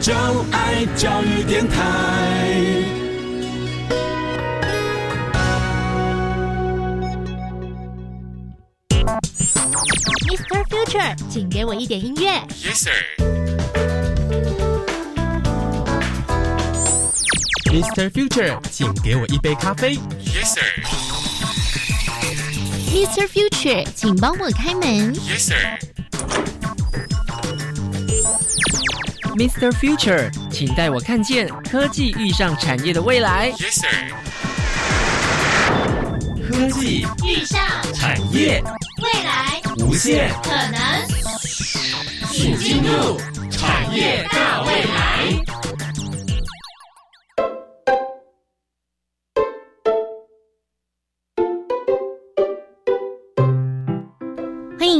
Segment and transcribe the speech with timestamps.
[0.00, 0.14] 就
[0.50, 1.76] 爱教育电台。
[10.24, 10.64] Mr.
[10.70, 12.40] Future，请给我一点音乐。
[12.64, 12.94] Yes sir。
[17.70, 18.08] Mr.
[18.10, 19.98] Future，请给我一杯咖啡。
[20.24, 20.64] Yes sir。
[22.88, 23.28] Mr.
[23.28, 25.14] Future，请帮我开门。
[25.16, 25.89] Yes sir。
[29.40, 29.72] Mr.
[29.72, 33.50] Future，请带我看见科技遇上产业的未来。
[33.52, 33.88] Yes sir。
[36.46, 37.58] 科技遇上
[37.94, 38.62] 产业。
[39.02, 41.08] 未来无限可能，
[42.30, 43.18] 请进入
[43.50, 45.59] 产业大未来。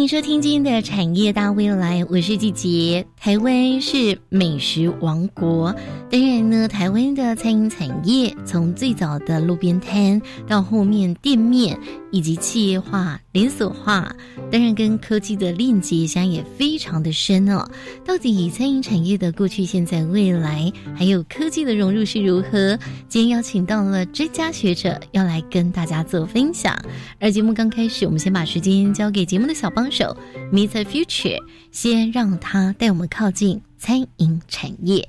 [0.01, 3.05] 迎收听今天的产业大未来，我是季杰。
[3.19, 5.75] 台湾是美食王国，
[6.11, 11.79] 当然呢，台湾的餐饮产业从最早的路边摊到后面店面，
[12.11, 14.15] 以及企业化、连锁化，
[14.51, 17.69] 当然跟科技的链接相也非常的深哦。
[18.05, 22.79] 到底餐饮产业的过去、现在、未来，还有科技的融入是如何？
[23.09, 26.77] 今天邀请到了专家学者，要来跟大家做分享。
[27.19, 30.17] 而节目刚开始，我们先把时间交给节目的小帮手
[30.53, 30.85] ，Mr.
[30.85, 31.39] Future，
[31.71, 35.09] 先让他带我们靠近餐饮产业。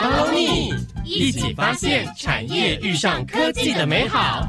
[0.00, 0.76] Follow me，
[1.10, 4.46] 一起发现产业遇上科技的美好。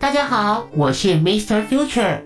[0.00, 1.68] 大家好，我是 Mr.
[1.68, 2.22] Future。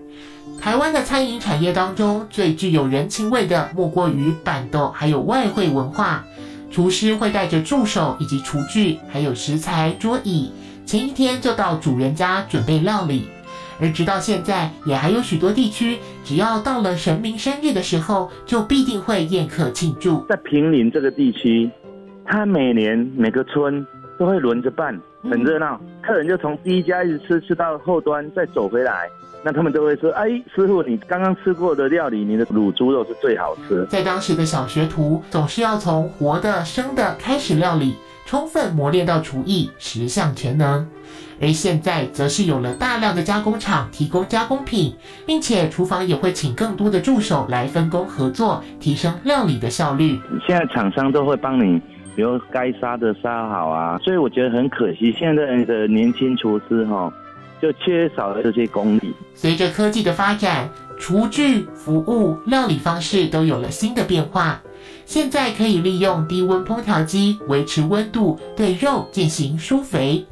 [0.61, 6.23] 台湾的餐饮产业当中，最具有人情味的，莫过于板豆，还有外汇文化。
[6.71, 10.53] 厨师会带着助手以及厨具，还有食材、桌椅，
[10.85, 13.27] 前一天就到主人家准备料理。
[13.79, 20.25] 而直到现在，也还有许多地区，只要到了神明生日的时候，就必定会宴客庆祝。
[20.29, 21.69] 在平林这个地区，
[22.25, 23.85] 他每年每个村
[24.17, 25.79] 都会轮着办，很热闹。
[26.01, 29.09] 客人就从第一家一直吃吃到后端，再走回来。
[29.45, 37.95] 那他们都会说：“哎，师傅，你刚刚吃过的料理，你的卤猪肉是最好吃。”在当时的小学徒，总是要从活的、生的开始料理，
[38.25, 40.87] 充分磨练到厨艺，十项全能。
[41.41, 44.95] 而现在，则是有了大量的加工厂提供加工品，
[45.25, 50.19] 并且厨房也会请更多的助手来分工合作，提升料理的效率。
[50.45, 51.81] 现在厂商都会帮你，
[52.15, 57.11] 比如该杀的杀好啊，所以我觉得很可惜，现在的年轻厨师哈、
[57.61, 59.13] 就缺少了这些功力。
[59.33, 60.69] 随着科技的发展，
[60.99, 64.61] 厨具、服务、料理方式都有了新的变化。
[65.05, 70.25] 现在可以利用低温烹调机维持温度，对肉进行疏肥，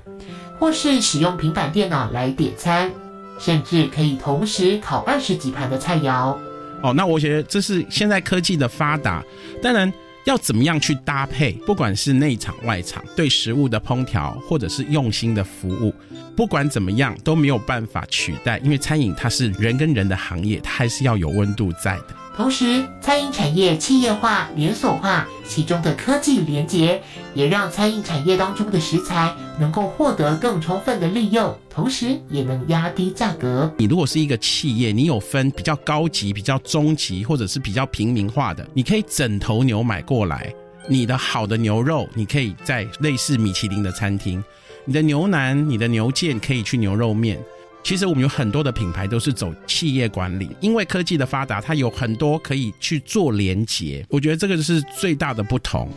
[0.61, 2.91] 或是使用平板电脑来点餐，
[3.39, 6.37] 甚至可以同时烤二十几盘的菜肴。
[6.83, 9.23] 哦，那我觉得这是现在科技的发达，
[9.59, 9.91] 当然
[10.25, 15.91] 要怎么样去搭配，不管是内场外场，对食物的烹调，或者是用心的服务，
[16.35, 22.20] 不管怎么样都没有办法取代，因为餐饮它是人跟人的行业，它还是要有温度在的。
[22.35, 27.01] 同时，餐饮产业企业化、连锁化，其中的科技连结，
[27.33, 33.71] 也让餐饮产业当中的食材能够获得更充分的利用，同时也能压低价格。
[33.77, 40.53] 你如果是一个企业，你有分比较高级、比较中级，或者是比较平民化的，你可以整头牛买过来。
[40.87, 44.41] 你的好的牛肉，你可以在类似米其林的餐厅；
[44.85, 47.37] 你的牛腩、你的牛腱可以去牛肉面。
[47.83, 54.05] 其实我们有很多的品牌都是走企业管理，因为科技的发达，它有很多可以去做连接。
[54.09, 55.89] 我觉得这个是最大的不同。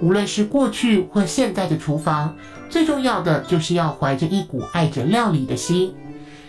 [0.00, 2.34] 无论是过去或现在的厨房，
[2.68, 5.92] 最重要的就是要怀着一股爱着料理的心。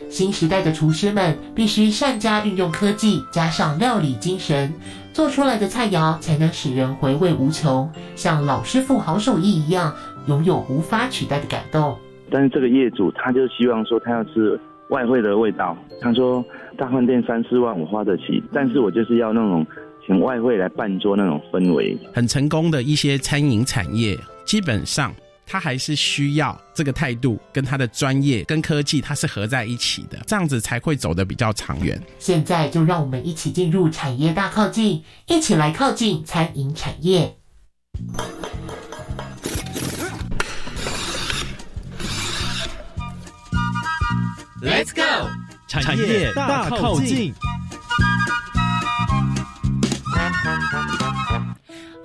[0.10, 4.72] 新时代的厨师们必须善加运用科技，加上料理精神，
[5.12, 9.96] 做出来的菜肴才能使人回味无穷，像老师傅好手艺一样，
[10.28, 11.98] 拥有无法取代的感动。
[12.32, 14.60] 但是这个业主他就希望说他要吃
[14.90, 16.44] 外汇的味道，他说
[16.78, 19.66] 大饭店三四万我花得起，但是我就是要那种
[20.06, 21.98] 请外汇来办桌那种氛围。
[22.14, 25.14] 很成功的一些餐饮产业，基本上
[25.46, 32.00] 他还是需要这个态度跟他的专业跟科技，它是合在一起的，这样子才会走得比较长远。
[32.20, 37.36] 现在就让我们一起进入产业大靠近，一起来靠近餐饮产业。
[44.64, 45.30] Let's go，
[45.68, 47.36] 产业大靠近。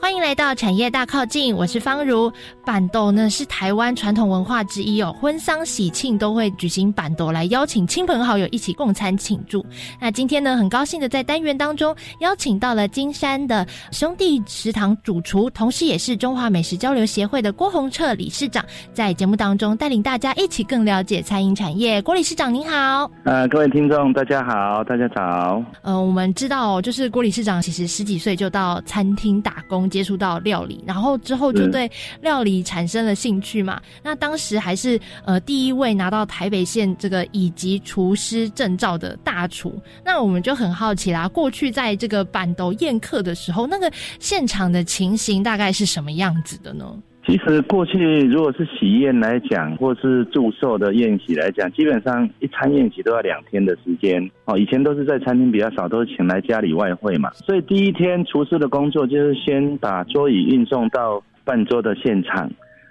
[0.08, 2.32] 欢欢迎来到产业大靠近，我是方如。
[2.64, 9.64] 板斗呢是台湾传统文化之一哦，婚丧喜庆都会举行板斗来邀请亲朋好友一起共餐庆祝。
[10.00, 18.64] 那今天呢，很高兴的在单元当中邀请到了金山的兄弟食堂主厨，同时也是中华美食交流协会的郭宏彻理事长，
[18.94, 22.00] 在节目当中带领大家一起更了解餐饮产业。
[22.00, 25.62] 郭理事长您好，呃，各位听众大家好，大家早。
[25.82, 31.90] 呃，我们知道就是郭理事长其实十几岁就到餐厅打工，接触到料理，然后之后就对
[32.20, 32.58] 料理。
[32.68, 33.80] 产生了兴趣嘛？
[34.02, 39.80] 那当时还是呃第一位拿到台北县这个乙级厨师证照的大厨。
[40.04, 46.84] 那我们就很好奇啦，过去在这个板斗宴客的时候，那个现场的情形大概是什么样子的呢？
[47.28, 54.58] 其实过去如果是喜宴来讲，或是祝寿的宴席来讲，基本上一餐宴席都要两天的时间哦。
[54.58, 57.30] 以前都是在餐厅比较少，都是请来家里外汇嘛。
[57.34, 61.22] 所以第一天厨师的工作就是先把桌椅运送到。
[61.44, 62.50] 办桌的现场，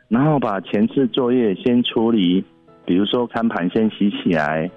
[0.09, 2.43] 然后把前置作业先处理，
[2.87, 4.67] 比如说餐盘先洗起来，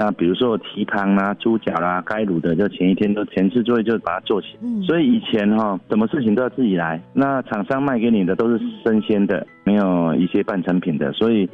[0.00, 4.56] 那比如说蹄膀啦、猪脚啦、该卤的，就前一天都前置作业就把它做起。
[4.62, 7.02] 嗯，所以以前哈，什么事情都要自己来。
[7.12, 11.50] 那厂商卖给你的都是生鲜的，没有一些半成品的，所以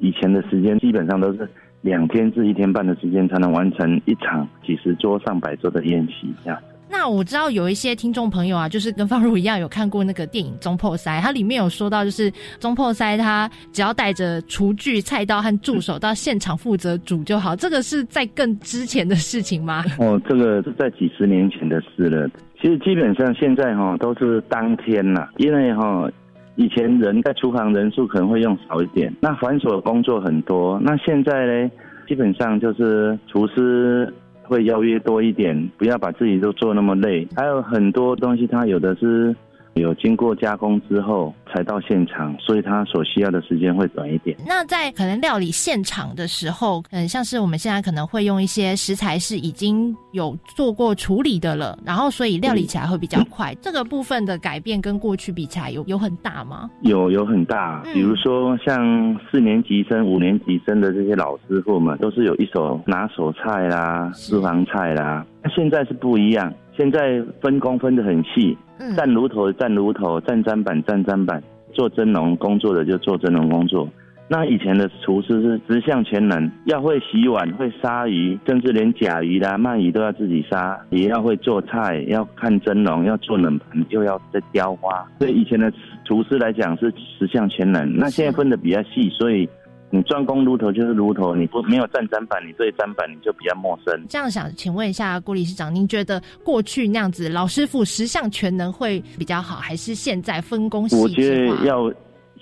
[0.00, 1.48] 以前的时间基本上都是
[1.80, 6.58] 两天至一天半的时间才能完成一场几十桌、上百桌的宴席这样。
[6.90, 17.54] 那我知道有一些听众朋友啊，就是跟方如一样有看过那个电影《中破塞》，它里面有说到，就是中破塞他只要带着厨具、菜刀和助手到现场负责煮就好。
[17.54, 19.84] 这个是在更之前的事情吗？
[19.98, 22.28] 哦，这个是在几十年前的事了。
[22.60, 26.10] 其实基本上现在哈都是当天呐，因为哈
[26.56, 30.80] 以前人在厨房人数可能会用少一点，那繁琐的工作很多。
[30.82, 31.70] 那现在呢，
[32.08, 34.12] 基本上就是厨师。
[34.48, 37.28] 会邀约多一点，不要把自己都做那么累。
[37.36, 39.36] 还有很多东西，他有的是。
[39.78, 44.36] 有经过加工之后才到现场，所以它所需要的时间会短一点。
[44.46, 53.54] 那在可能料理现场的时候，嗯，像是我们现在可能会用一些食材是已经有做过处理的了，然后所以料理起来会比较快。
[53.62, 56.70] 这个部分的改变跟过去比起来有有很大吗？
[56.82, 65.24] 有有很大，比如说像四年级生、五年级生的这些老师傅们，都是有一手拿手菜啦、私房菜啦。
[65.42, 66.52] 那现在是不一样。
[66.76, 68.56] 现在分工分得很细，
[68.96, 71.42] 站炉头站炉头，站砧板站砧板，
[71.72, 73.88] 做蒸笼工作的就做蒸笼工作。
[74.30, 85.06] 那以前的厨师是十项全能，要会洗碗，会杀鱼，甚至连甲鱼啦、鳗鱼都要自己杀，也要会做菜，要看蒸笼，要做冷盘，又要再雕花。
[85.18, 85.72] 对以前的
[86.04, 87.96] 厨师来讲是十项全能。
[87.96, 89.48] 那现在分的比较细，所以。
[89.90, 94.04] 你专攻炉头就是炉头，你不没有站砧板，你对砧板你就比较陌生。
[94.08, 101.90] 这样想，请问一下郭理事长，您觉得过去那样子老师傅十项全能会比较好，还是现在分工我觉得要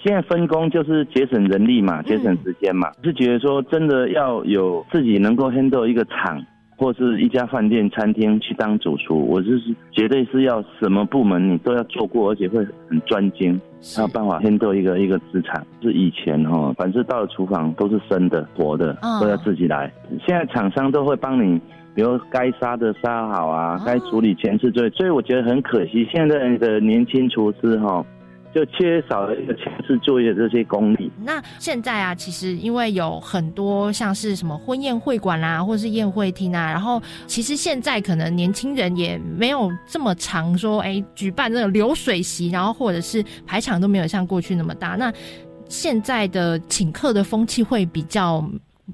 [0.02, 2.90] 现在分工就是节省人力嘛，节省时间嘛。
[3.04, 6.44] 是觉得说真的要有自己能够 handle 一个厂。
[6.76, 15.67] 或是一家饭店、餐厅去当主厨，我就是绝对是要什么部门你都要做过，而且会很专精，才有办法先做一个一个资产。
[15.82, 19.90] 是以前哈，凡是到了厨房都是生的、活的，都要自己来。
[20.26, 21.58] 现在厂商都会帮你，
[21.94, 28.04] 比如该杀的杀好啊，该处理前置作业，所以我觉得很可惜，现在的年轻厨师哈。
[28.56, 31.12] 就缺少了一个前置作业这些功力。
[31.22, 44.96] 那现在啊，其实因为有很多像是什么婚宴会馆啦，或者是宴会厅啊，然后其实现在可能年轻人也没有这么常说，哎，举办这个流水席，然后或者是排场都没有像过去那么大。
[44.96, 45.12] 那
[45.68, 48.42] 现在的请客的风气会比较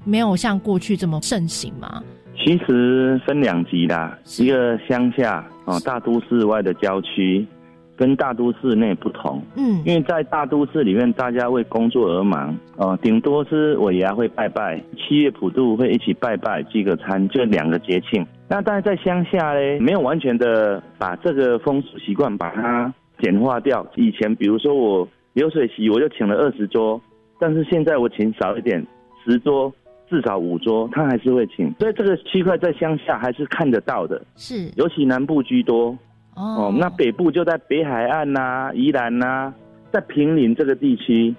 [0.03, 2.03] 没有像过去这么盛行吗？
[2.35, 7.47] 其实分两级啦，一个乡下哦，大都市外的郊区。
[7.95, 18.25] 跟大都市内不同，嗯，因为在大都市里面，大家为工作而忙，哦，顶多是尾牙会拜拜，七月普渡会一起拜拜聚个餐，就两个节庆。
[18.47, 23.85] 那但是在乡下嘞，没有完全的把这个风俗习惯把它简化掉。
[23.95, 26.99] 以前比如说我流水席，我就请了二十桌，
[27.39, 28.83] 但是现在我请少一点，
[29.23, 29.71] 十桌
[30.09, 31.71] 至少五桌，他还是会请。
[31.79, 35.95] 所以这个区块在乡下还是看得到的，是，尤其南部居多。
[36.35, 39.53] 哦，那北部就在北海岸呐、宜兰呐，
[39.91, 41.35] 在平林这个地区，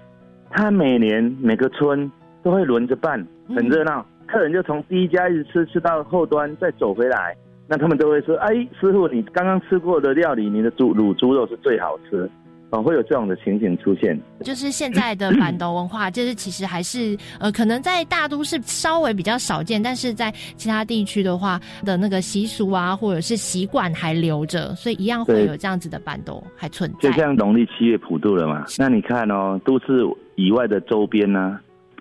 [0.51, 2.11] 他每年每个村
[2.43, 4.07] 都会轮着办，很热闹。
[4.27, 7.37] 客人就从第一家一直吃吃到后端，再走回来，
[7.69, 12.29] 那他们都会说：“哎，师傅，你刚刚吃过的料理，你的猪卤猪肉是最好吃。”
[12.75, 14.19] 哦，会有这样的情景出现。
[14.41, 27.17] 就是现在的板斗文化，就是其实还是呃，可能在大都市稍微比较少见，但是在其他地区的话的那个习俗啊，或者是习惯还留着，所以一样会有这样子的板斗还存在就。
[27.17, 30.03] 像农历七月普渡了嘛，那你看哦，都市
[30.35, 31.61] 以外的周边呢、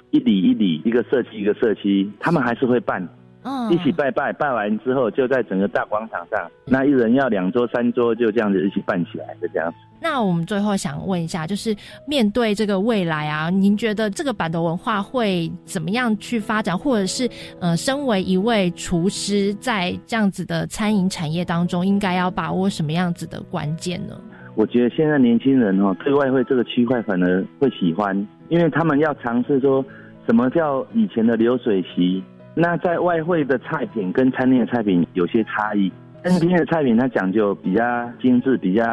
[0.10, 3.08] 一里一里，一个社区一个社区，他们还是会办，
[3.44, 9.78] 嗯一起拜拜，拜完之后就在整个大广场上，那一人要两桌三桌，就这样子一起办起来，就这样子。
[10.02, 11.74] 那我们最后想问一下，就是
[12.06, 17.30] 面对这个未来啊，您觉得这个板的文化会怎么样去发展，或者是
[17.62, 24.14] 呃，身为一位厨师，在这样子的餐饮产业当中，应该要把握什么样子的关键呢？
[24.56, 28.16] 我觉得现在年轻人哦，对外汇这个区块反而会喜欢，
[28.50, 29.84] 因为他们要尝试说
[30.28, 32.24] 什么叫以前的流水席。
[32.56, 35.92] 那在外汇的菜品跟餐厅的菜品有些差异，
[36.24, 37.84] 餐厅的菜品它讲究比较
[38.22, 38.84] 精致、比较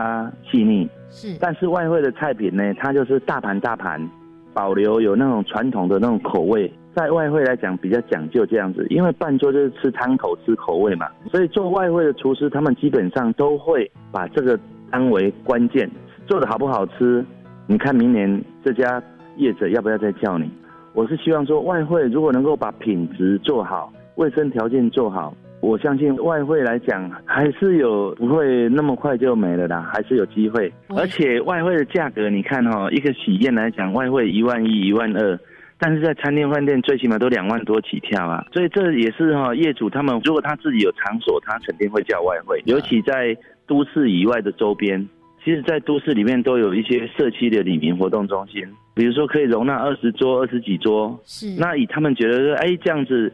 [0.51, 4.01] 细腻，是，但是外汇的菜品呢，它就是大盘大盘，
[4.55, 6.73] 保留有那种传统的那种口味。
[6.93, 14.59] 在外汇来讲比较讲究这样子，因为半桌就是吃汤头、吃口味嘛，所以做外汇的厨师他们基本上都会把这个
[14.91, 15.89] 当为关键，
[16.27, 17.25] 做的好不好吃，
[17.69, 19.01] 你看明年这家
[19.37, 20.51] 业者要不要再叫你？
[20.93, 30.73] 我是希望说外汇如果能够把品质做好，卫生条件做好，我相信外汇来讲还是有不会那么快就没了啦，还是有机会。
[30.89, 35.39] 嗯而且外汇的价格，你看哈、哦，一个喜宴来讲，外汇一万一、一万二。
[35.79, 43.35] 但是在餐厅饭店最起码都两万多起跳啊，所以这也是哈、业主他们如果他自己有场所，他肯定会叫外汇，尤其在
[43.67, 45.09] 都市以外的周边。
[45.43, 48.63] 其实，在都市里面都有一些社区的里民活动中心，
[49.01, 53.33] 比如说可以容纳二十桌、二十几桌，是，那以他们觉得说，哎，这样子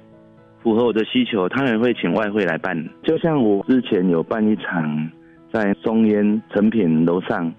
[0.62, 2.88] 符合我的需求，他们会请外汇来办。
[3.02, 5.10] 就像我之前有办一场
[5.52, 7.52] 在松烟成品楼上，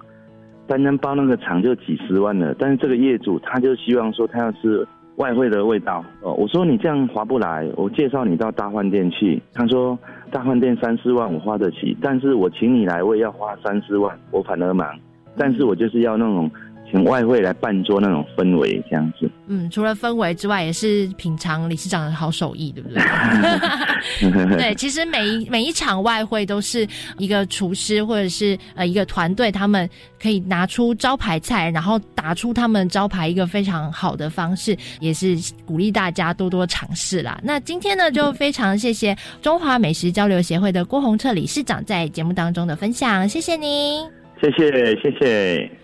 [0.68, 4.88] 单单包那个场就几十万了，但是这个业主他就希望说他要吃
[5.18, 6.02] 外汇的味道。
[6.22, 9.42] 哦，我说你这样划不来，我介绍你到大饭店去。
[9.54, 10.00] 他说
[10.32, 14.98] 大饭店三四万我花得起，但是我请你来我也要花三四万，我反而忙。
[15.40, 16.50] 但是我就是要那种
[16.89, 19.29] 请外汇来办桌那种氛围这样子。
[19.48, 23.01] 嗯，除了氛围之外，也是品尝理事长的好手艺，对不对？
[24.58, 29.89] 对，其实每一每一场外汇都是一个厨师或者是呃一个团队，他们
[30.22, 37.39] 可以拿出招牌菜，然后打出他们招牌一个非常好的方式，也是鼓励大家多多尝试啦。
[37.44, 44.06] 那今天呢，就非常谢谢中华美食交流协会的郭宏彻理事长在节目当中的分享，谢谢您。
[44.41, 45.76] 谢谢谢谢。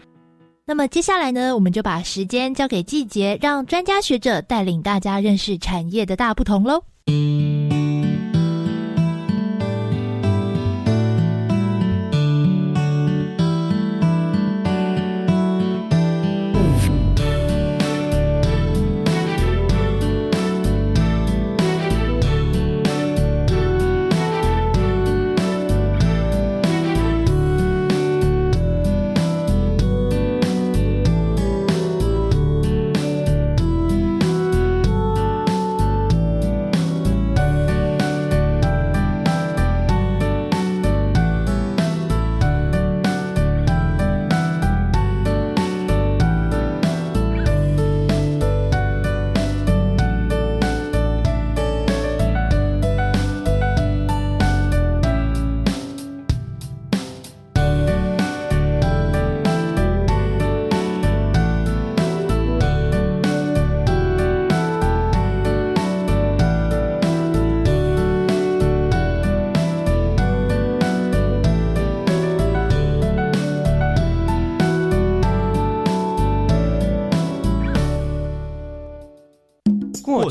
[0.65, 6.81] 那么接下来呢，我们就把时间交给季节，让专家学者带领大家认识产业的大不同喽。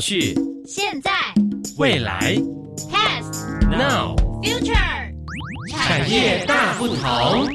[0.05, 1.11] 去、现在
[1.77, 2.35] 未来、
[2.91, 4.75] ，past now，future，
[5.71, 7.47] 产业大不同。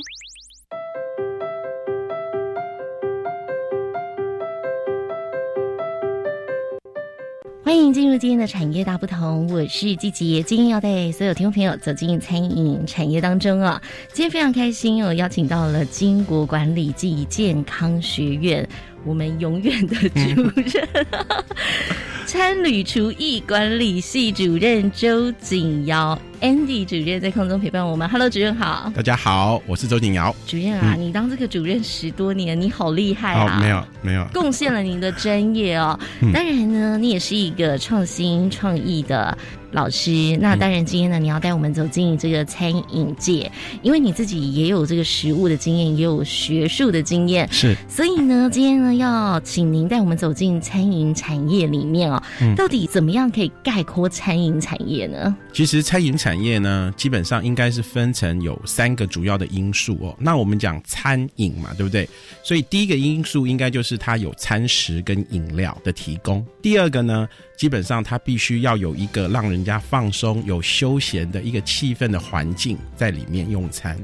[7.62, 13.82] 欢迎进入今天的产业大不同，我是季杰，今天要带所有听众朋友走进餐饮产业当中啊。
[14.14, 18.66] 今天非常开心哦，邀请到了金国管理暨健康学院，
[19.04, 20.18] 我们永远的主
[20.54, 20.88] 任，
[22.28, 28.06] 餐旅厨艺管理系主任周景尧 Andy 主任在空中陪伴我们。
[28.06, 28.92] Hello，主任好。
[28.94, 30.32] 大家好，我是周景尧。
[30.46, 33.56] 主任啊，你当这个主任十多年，你好厉害啊！
[33.56, 35.98] 哦，没有没有，贡献了您的专业哦。
[36.32, 39.36] 当然呢，你也是一个创新创意的。
[39.72, 47.76] 老师，那当然，今天呢，你要带我们走进这个餐饮界，因为你自己也有这个食物的经验，也有学术的经验，是。
[47.86, 52.17] 所以呢，今天呢，要请您带我们走进餐饮产业里面哦。
[52.56, 55.36] 到底怎么样可以概括餐饮产业呢？
[55.52, 60.16] 其实餐饮产业呢，基本上应该是分成有三个主要的因素哦。
[60.18, 62.08] 那我们讲餐饮嘛，对不对？
[62.42, 66.44] 所以第一个因素应该就是它有餐食跟饮料的提供。
[66.62, 67.28] 第二个呢？
[67.56, 73.98] 基本上，它必须要有一个让人家放松、有休闲的一个气氛的环境在里面用餐。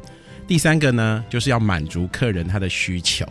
[0.48, 3.24] 第三个呢，就是要满足客人他的需求。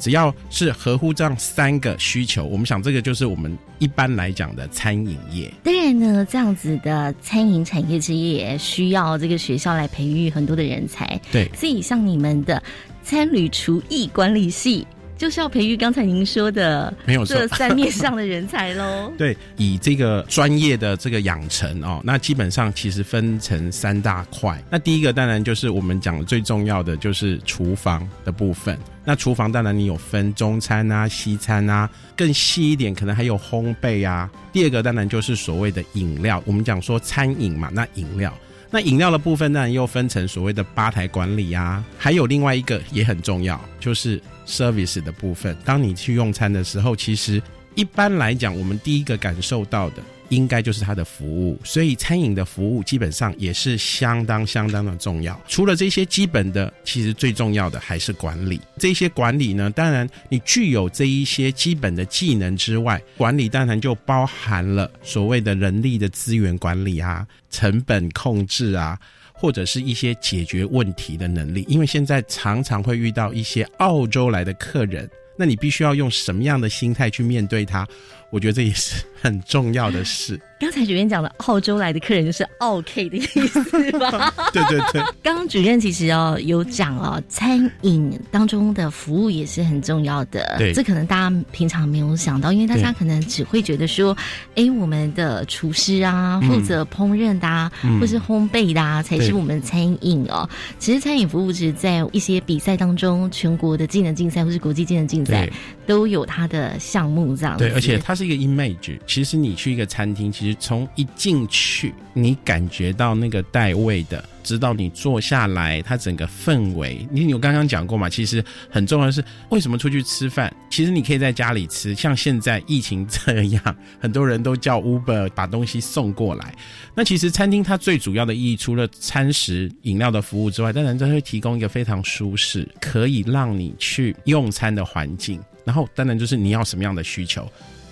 [0.00, 5.52] 只要是合乎这样三个需求，我们想这个就是我们一般来讲的餐饮业。
[5.62, 11.20] 当然呢，这样子的餐饮产业其实也需要这个学校来培育很多的人才。
[11.30, 12.60] 对，所以像你们的
[13.04, 14.86] 餐旅厨艺管理系。
[15.20, 19.12] 就是要培育刚才您说的没有这三面上的人才喽。
[19.18, 24.58] 对，以这个专业的这个养成哦，那基本上其实分成三大块。
[24.70, 28.78] 那第一个当然就是我们讲的最重要的就是厨房的部分。
[29.04, 31.86] 那厨房当然你有分中餐啊、西餐啊，
[32.16, 34.30] 更细一点可能还有烘焙啊。
[34.54, 38.32] 第二个当然就是所谓的饮料，我们讲说餐饮嘛，那饮料。
[38.70, 45.56] 那饮料的部分当然，又分成所谓的吧台管理啊，还有另外一个也很重要，就是 service 的部分。
[45.64, 47.40] 当你去用餐的时候，其实
[47.74, 50.02] 一般来讲，我们第一个感受到的。
[50.30, 55.36] 应该就是它的服务，所以餐饮的服务基本上也是相当相当的重要。
[55.48, 58.60] 除了这些基本的，其实最重要的还是管理。
[58.78, 68.96] 这些管理呢，当然你具有这一些基本的技能之外，管理当然就包含了所谓的人力的资源管理啊、成本控制啊，
[69.40, 71.64] 或者是一些解决问题的能力。
[71.66, 77.88] 因为现在常常会遇到一些澳洲来的客人，那你必须要用什么样的心态去面对他？
[78.30, 80.40] 我觉得这也是很重要的事。
[80.60, 84.30] 刚才主任讲的澳洲来的客人就是澳 K 的意思吧？
[84.52, 85.02] 对对对。
[85.22, 90.56] 刚 刚主任其实哦有讲哦，餐饮当中的服务也是很重要的。
[90.58, 94.14] 对，这可能大家平常没有想到，因为大家可能只会觉得说，
[94.54, 100.46] 哎，我们的厨师啊，负责烹饪的，啊，或是烘焙的啊，才是我们餐饮哦。
[100.78, 105.48] 其实餐饮服务只在一些比赛当中，全国的技能竞赛或是国际技能竞赛
[105.86, 107.56] 都有它的项目这样。
[107.56, 108.98] 对，而且它是一个 image。
[109.10, 118.08] 其实你去一个餐厅，其实从一进去，你感觉到那个带味的，直到你坐下来，它整个氛围，你有刚刚讲过嘛？
[118.08, 120.54] 其实很重要的是，为什么出去吃饭？
[120.70, 126.54] 其实你可以在家里吃，像现在疫情这样， 很多人都叫 Uber 把东西送过来。
[126.94, 135.40] 那其实餐厅它最主要的意义，除了餐食、饮料的服务之外，当然它会提供一个非常舒适，可以让你去用餐的环境。
[135.64, 137.44] 然后当然就是你要什么样的需求。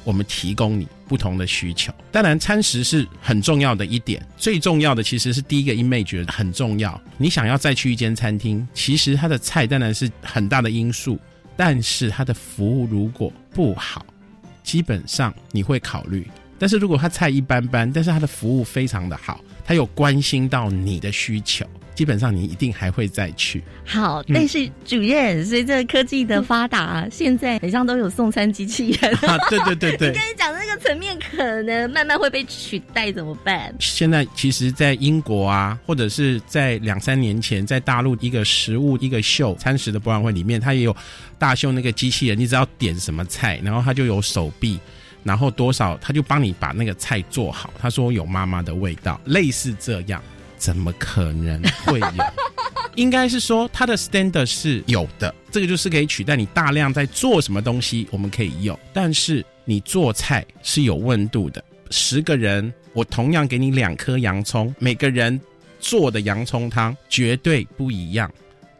[0.09, 6.99] 我们提供你不同的需求，当然餐食是很重要的一点，最重要的其实是第一个 image 很重要。
[7.19, 11.19] 你想要再去一间餐厅，其实它的菜当然是很大的因素，
[11.59, 14.07] 但是它的服务如果不好，
[14.63, 16.27] 基本上你会考虑。
[16.59, 21.67] 但是如果它菜一般般，但是它的服务非常的好，它有关心到你的需求。
[21.99, 23.61] 基本上你一定还会再去。
[23.85, 29.13] 好，但是主任，随着科技的发达，现在好像都有送餐机器人。
[29.17, 30.13] 啊，对对对对。
[30.13, 33.75] 跟 你讲，那个层面可能慢慢会被取代，怎么办？
[33.81, 40.97] 现在其实，在英国啊，或者是在两三年前，在大陆一个食物一个秀餐食的博览会里面，它也有
[41.37, 44.79] 大秀那个机器人，你只要点什么菜，然后它就有手臂，
[45.25, 47.75] 然后多少，他就帮你把那个菜做好。
[47.77, 50.23] 他说有妈妈的味道，类似这样。
[50.59, 52.25] 怎么可能会有？
[52.97, 58.77] 应该是说它的 standard 是有的，这个就是可以取代你大量在做什么东西，我们可以用。
[58.93, 65.41] 但是你做菜是有温度的，十个人我同样给你两颗洋葱，每个人
[65.79, 68.29] 做的洋葱汤绝对不一样。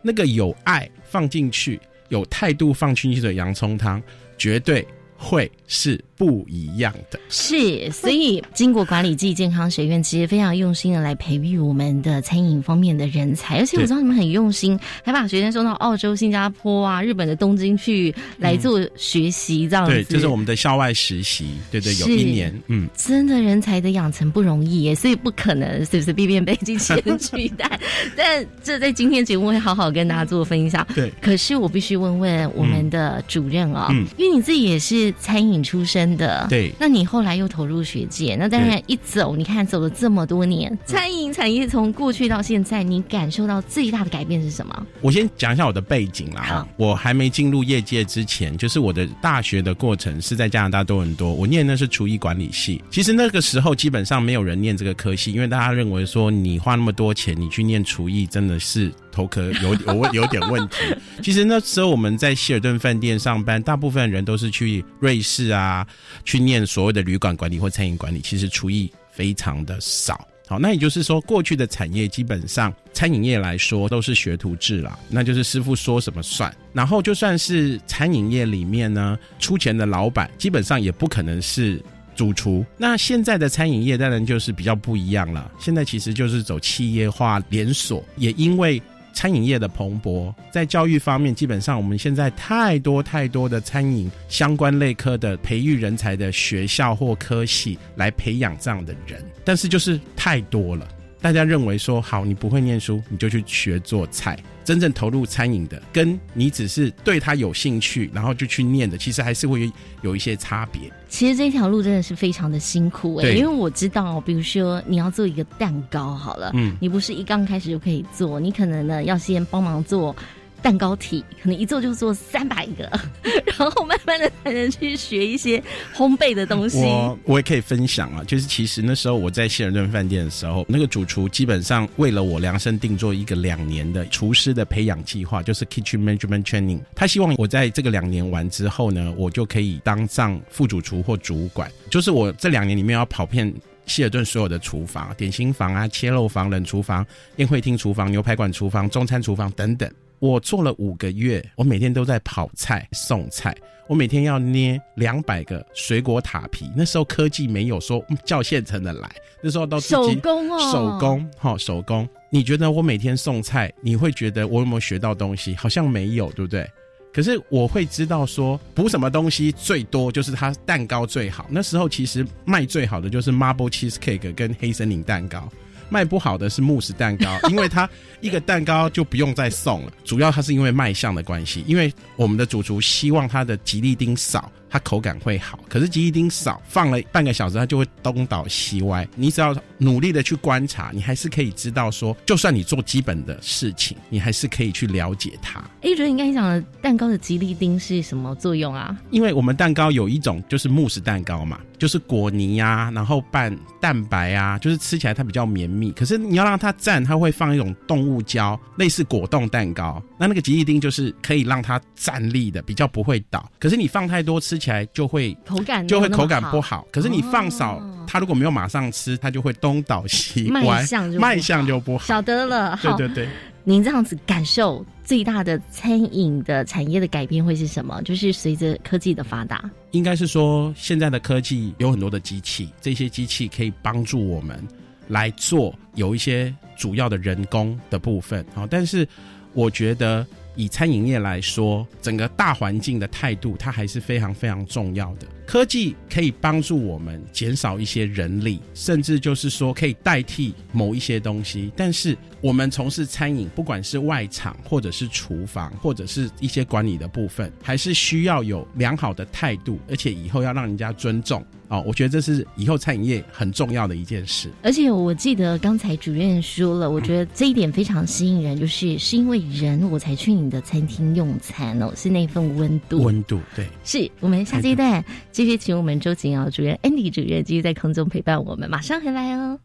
[0.03, 4.03] 那个有爱放进去、有态度放进去的洋葱汤，
[4.37, 4.85] 绝对
[5.17, 6.03] 会是。
[6.19, 7.19] 不一样的。
[7.31, 19.93] 是，所以经过管理暨健康学院其实非常用心的来培育我们的餐饮方面的人才，而且我知道你们很用心，还把学生送到澳洲、新加坡啊、日本的东京去来做学习，这样子。
[19.93, 27.79] 对，这是我们的校外实习，对对，有一年，嗯，真的人才的养成不容易耶，所以不可能随随便便被机器人取代。
[28.17, 30.85] 但这在今天节目会好好跟大家做分享。
[30.93, 44.87] 对，可是我必须问问我们的主任啊，因为你自己也是是餐饮出身的，对那你后来又投入学界，那当然一走，你看走了这么多年，餐饮产业从过去到现在，你感受到最大的改变是什么？
[45.01, 46.43] 我先讲一下我的背景啦。
[46.43, 52.83] 好我还没进入业界之前，就是我的大学的过程是在加拿大多伦多，我念的是厨艺管理系。
[52.91, 60.77] 其实那个时候基本上没有人念这个科系，因为大家认为说你花那么多钱，你去念厨艺真的是头壳有有问有点问题。
[61.25, 65.85] 其实那时候我们在希尔顿饭店上班，大部分人都是去瑞士啊，
[66.25, 70.25] 去念所谓的旅馆管理或餐饮管理，其实厨艺非常的少。
[70.47, 76.55] 好，那也就是说，过去的产业基本上餐饮业来说都是学徒制了，那就是师傅说什么算。
[76.73, 81.83] 然后就算是餐饮业里面呢，出钱的老板基本上也不可能是
[82.15, 82.65] 主厨。
[82.77, 88.81] 那现在的餐饮业当然就是比较不一样了，现在其实就是走企业化连锁，也因为。
[89.19, 100.87] 餐饮业的蓬勃，在教育方面，基本上我们现在太多太多的餐饮相关类科的培育人才的学校或科系来培养这样的人，但是就是太多了。
[101.21, 104.39] 大家认为说好，你不会念书，你就去学做菜。
[104.69, 110.93] 真正投入餐饮的，跟你只是对他有兴趣，然后就去念的，其实还是会有一些差别。
[111.09, 120.15] 其实这条路真的是非常的辛苦哎、对因为我知道，比如说你要做一个蛋糕好了，嗯你不是一刚开始就可以做，你可能呢要先帮忙做
[120.61, 122.85] 蛋糕体，可能一做就做三百个，
[123.59, 125.63] 然后慢慢的才能去学一些
[125.95, 126.79] 烘焙的东西。
[126.81, 136.81] 我我也可以分享啊，就是其实那时候我在希尔顿饭店的时候，那个主厨基本上为了我量身定做一个两年的厨师的培养计划，就是 Kitchen Management Training。
[136.95, 143.53] 他希望我在这个两年完之后呢，我就可以当上副主厨或主管，就是我这两年里面要跑遍。
[143.89, 147.05] 希尔顿所有的厨房、点心房啊、切肉房、冷厨房、
[147.37, 153.57] 宴会厅厨房、牛排馆厨房、中餐厨房等等，我做了五个月，我每天都在跑菜、送菜，
[153.89, 156.71] 我每天要捏两百个水果塔皮。
[156.77, 162.07] 那时候科技没有说叫现成的来，那时候都手工哦手工，哈、手工。
[162.31, 165.55] 你觉得我每天送菜，你会觉得我有没有学到东西？
[165.55, 166.69] 好像没有，对不对？
[167.13, 171.47] 可是我会知道说补什么东西最多，就是它蛋糕最好。
[171.51, 175.49] 那时候其实卖最好的就是 Marble Cheesecake 跟黑森林蛋糕。
[175.91, 177.89] 卖不好的是慕斯蛋糕，因为它
[178.21, 179.93] 一个蛋糕就不用再送了。
[180.05, 185.59] 主要它是因为卖相的关系，因为我们的主厨希望它的吉利丁少，它口感会好。
[185.69, 189.07] 可是吉利丁少放了半个小时，它就会东倒西歪。
[189.15, 195.61] 你只要努力的去观察，你还是可以知道说，就算你做基本的事情，你还是可以去了解它。
[195.83, 198.97] 哎，觉得你刚才讲的蛋糕的吉利丁是什么作用啊？
[199.11, 205.93] 因为我们蛋糕有一种就是慕斯蛋糕嘛，就是果泥呀、然后拌蛋白啊，就是吃起来它比较绵密。
[205.93, 210.03] 可是你要让它站，它会放一种动物胶，类似果冻蛋糕。
[210.19, 213.51] 那那个吉利丁就是可以让它站立的，比较不会倒。
[213.59, 216.87] 可是你放太多，吃起来就会口感就会口感不好。
[216.91, 222.07] 可是你放少哦，它如果没有马上吃，它就会东倒西卖歪，相就卖相就不好。
[222.07, 222.77] 晓得了。
[222.77, 223.29] 好，对对对。
[223.65, 228.01] 您这样子感受最大的餐饮的产业的改变会是什么？
[228.03, 234.59] 就是随着科技的发达，应该是说，现在的科技有很多的机器，这些机器可以帮助我们
[235.07, 238.43] 来做有一些主要的人工的部分。
[238.55, 239.07] 好，但是
[239.53, 240.27] 我觉得
[240.59, 245.27] 以餐饮业来说，整个大环境的态度，它还是非常非常重要的。
[245.49, 251.73] 科技可以帮助我们减少一些人力，甚至就是说可以代替某一些东西。
[251.75, 261.43] 但是我们从事餐饮，不管是外场或者是厨房，或者是一些管理的部分，还是需要有良好的态度，而且以后要让人家尊重。
[261.69, 264.49] 哦，我觉得这是以后餐饮业很重要的一件事。
[264.63, 273.03] 而且我记得刚才主任说了，我觉得这一点非常吸引人，就是是因为人我才去你的餐厅用餐哦，是那份温度。
[273.03, 273.67] 温度对。
[273.85, 275.05] 是我们下这一段
[275.39, 279.61] 继续请我们周景尧主任、Andy 主任继续在空中陪伴我们，马上回来哦。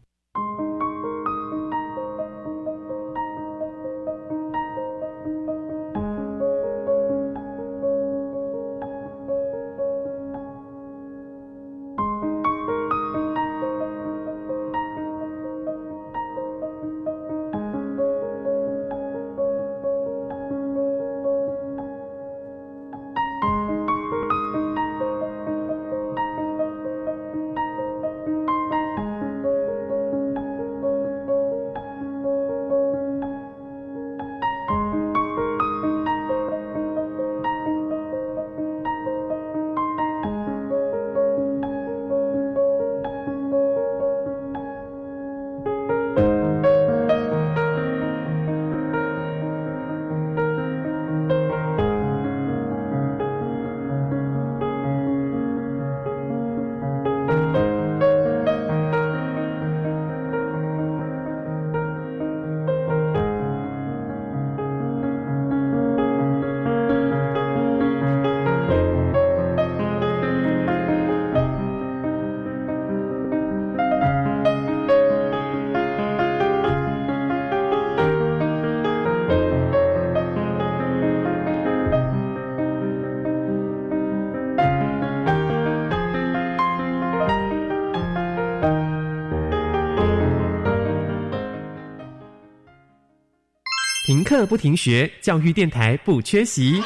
[94.44, 96.82] 乐不停学，教育电台不缺席。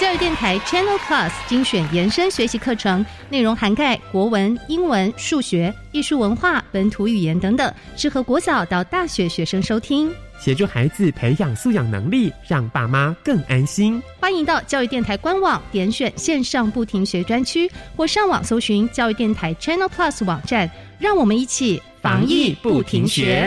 [0.00, 14.02] 教育电台 Channel Plus 精选延伸学习课程，内容涵盖国文、英文、数学、艺术文化、本土语言等等，适合国小到大学学生收听，协助孩子培养素养能力，让爸妈更安心。
[14.18, 23.46] 欢迎到教育电台官网点选线上不停学专区，或上网搜寻教育电台 Channel Plus 网站，让我们一起防疫不停学。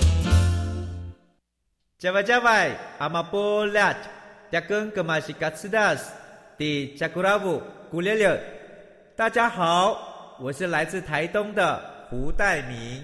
[2.01, 3.95] 加外加外，阿玛波拉，
[4.51, 6.11] 扎根格玛西卡斯达斯，
[6.57, 7.61] 迪加古拉布
[7.91, 8.41] 古列列。
[9.15, 13.03] 大家好，我是来自台东的胡代明，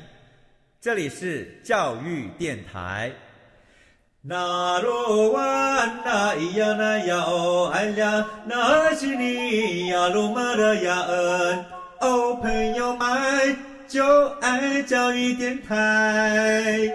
[0.82, 3.12] 这里是教育电台。
[4.24, 11.66] 那罗哇那咿呀那呀哦哎呀，那是你呀鲁玛的呀恩
[12.00, 13.56] 哦，朋友们
[13.88, 16.90] 就爱教育电台。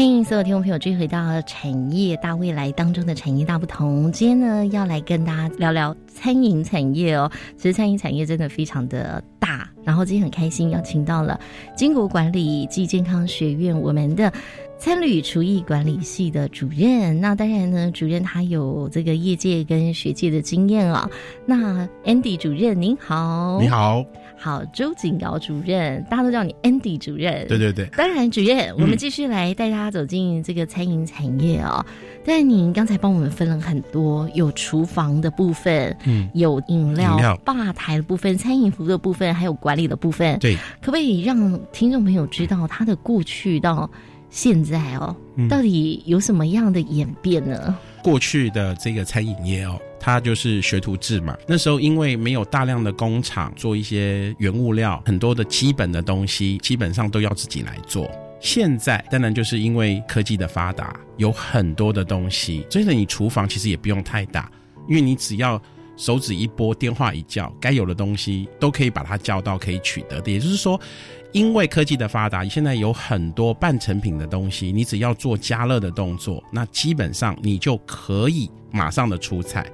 [0.00, 4.10] 欢迎所有听众朋友追回到产业大未来当中的产业大不同。
[4.10, 7.30] 今天呢，要来跟大家聊聊餐饮产业哦。
[7.58, 11.38] 其实餐饮产业真的非常的大，然后今天很开心邀请到了
[11.76, 14.32] 金国管理暨健康学院我们的
[14.80, 17.20] 餐旅厨艺管理系的主任。
[17.20, 21.08] 那当然呢，主任他有这个业界跟学界的经验啊。
[21.44, 24.02] 那 Andy 主任您好，你好。
[24.38, 27.46] 好，周景尧主任，大家都叫你 Andy 主任。
[27.46, 31.84] 对对对，当然主任，我们继续来带大家走进这个餐饮产业哦。
[32.24, 40.38] 但您刚才帮我们分了很多，有厨房的部分，嗯，有饮料吧台的部分，餐饮服务的部分，还有管理的部分。
[40.38, 43.90] 对，可不可以让听众朋友知道他的过去到
[44.30, 45.14] 现在哦，
[45.48, 47.76] 到底有什么样的演变呢？
[48.02, 49.78] 过去的这个餐饮业哦。
[50.02, 51.36] 它就是学徒制嘛。
[51.46, 58.10] 那时候因为没有大量的工厂做一些原物料，很多的基本的东西基本上都要自己来做。
[58.40, 64.50] 现在当然就是因为科技的发达，有很多的东西，所以你厨房其实也不用太大，
[64.88, 65.60] 因为你只要
[65.98, 70.32] 手指一拨，电话一叫，该有的东西都可以把它叫到，可以取得的。
[70.32, 70.80] 也就是说，
[71.32, 79.64] 因为科技的发达，现在有很多半成品的东西，你只要做加热的动作，那基本上你就可以马上的出菜。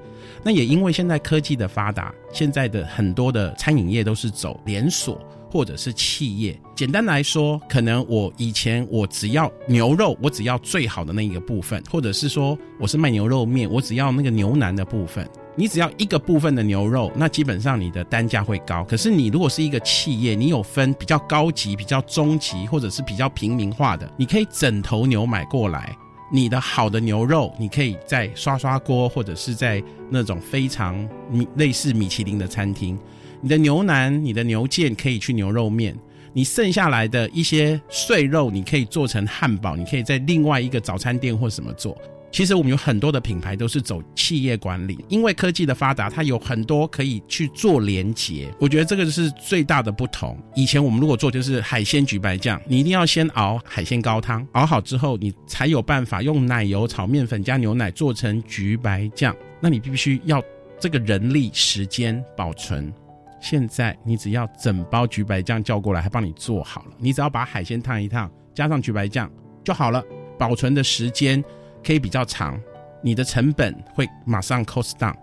[0.42, 5.18] 那也因为现在科技的发达，现在的很多的餐饮业都是走连锁
[5.50, 6.58] 或者是企业。
[6.74, 15.26] 简单来说，可能我以前我只要牛肉，我只要最好的那一个部分，或者是说我是卖牛肉面，我只要那个牛腩的部分。
[15.58, 18.84] 你只要一个部分的牛肉，那基本上你的单价会高。
[18.84, 25.96] 可是你如果是一个企业，你有分比较高级、比较中级，或者是比较平民化的，你可以整头牛买过来。
[26.30, 30.96] 你的好的牛肉，你可以在刷刷锅，或者是在那种非常
[31.30, 32.98] 米类似米其林的餐厅。
[33.40, 35.96] 你的牛腩、你的牛腱可以去牛肉面。
[36.32, 41.96] 你剩下来的一些碎肉，你可以做成汉堡，你可以在另外一个早餐店或什么做。
[42.32, 48.52] 其实我们有很多的品牌都是走企业管理，因为科技的发达，它有很多可以去做连接。
[48.60, 50.36] 我觉得这个是最大的不同。
[50.54, 59.34] 以前我们如果做就是海鲜焗白酱，你一定要先熬海鲜高汤，熬好之后，你才有办法用奶油炒面粉加牛奶做成焗白酱。
[59.58, 60.42] 那你必须要
[60.78, 62.92] 这个人力时间保存。
[63.40, 69.30] 现在你只要整包焗白酱叫过来，还帮你做好了，你只要把海鲜烫一烫，加上焗白酱
[69.64, 70.02] 就好了，
[70.38, 71.42] 保存的时间。
[71.86, 72.60] 可以比较长，
[73.00, 75.14] 你的成本会马上 cost down，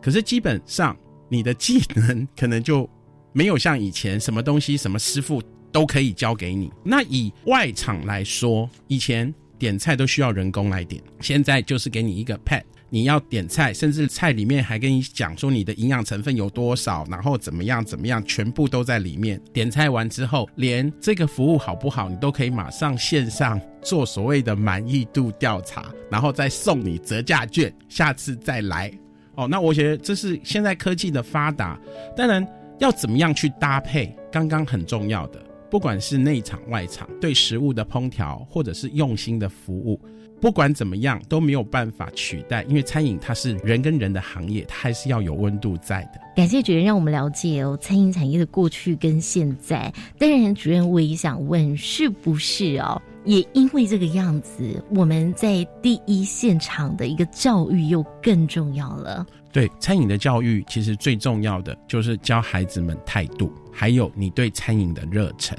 [0.00, 0.96] 可是基本上
[1.28, 2.88] 你的技能可能就
[3.32, 6.70] 没有像以前什么东西什么师傅都可以教给你。
[6.84, 12.62] 那以外场来说，以前点菜都需要人工来点，现在就是给你一个 pad，
[12.94, 19.40] 你要点菜，甚至菜里面还跟你讲说你的营养成分有多少，然后怎么样怎么样，全部都在里面。
[19.50, 28.92] 点菜完之后，连这个服务好不好，你都可以马上线上做所谓的满意度调查，然后再送你折价券，下次再来。
[29.36, 31.80] 哦，那我觉得这是现在科技的发达，
[32.14, 32.46] 当然
[32.78, 39.98] 要怎么样去搭配，刚刚很重要的，不管是内场外场，对食物的烹调，或者是用心的服务。
[40.42, 46.20] 不管怎么样都没有办法取代，因为餐饮它是人跟人的行业，它还是要有温度在的。
[46.34, 49.92] 感谢主任让我们了解哦，餐饮产业的过去跟现在。
[50.18, 59.24] 当然，主任我也想问，是不是哦，也因为这个样子，我们在第一现场的一个教育又更重要了？
[59.52, 65.56] 对，餐饮的教育其实最重要的就是教孩子们态度，还有你对餐饮的热忱。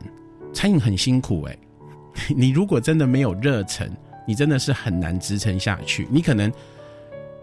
[0.51, 1.57] 餐饮很辛苦哎，
[2.35, 3.89] 你如果真的没有热忱。
[4.25, 6.07] 你真的是很难支撑下去。
[6.11, 6.51] 你可能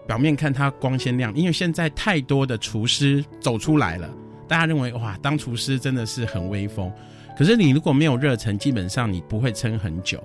[0.07, 4.09] 表面看它光鲜亮，因为现在太多的厨师走出来了，
[4.47, 6.91] 大家认为哇，当厨师真的是很威风。
[7.37, 10.21] 可是你如果没有热忱，基本上你不会撑很久。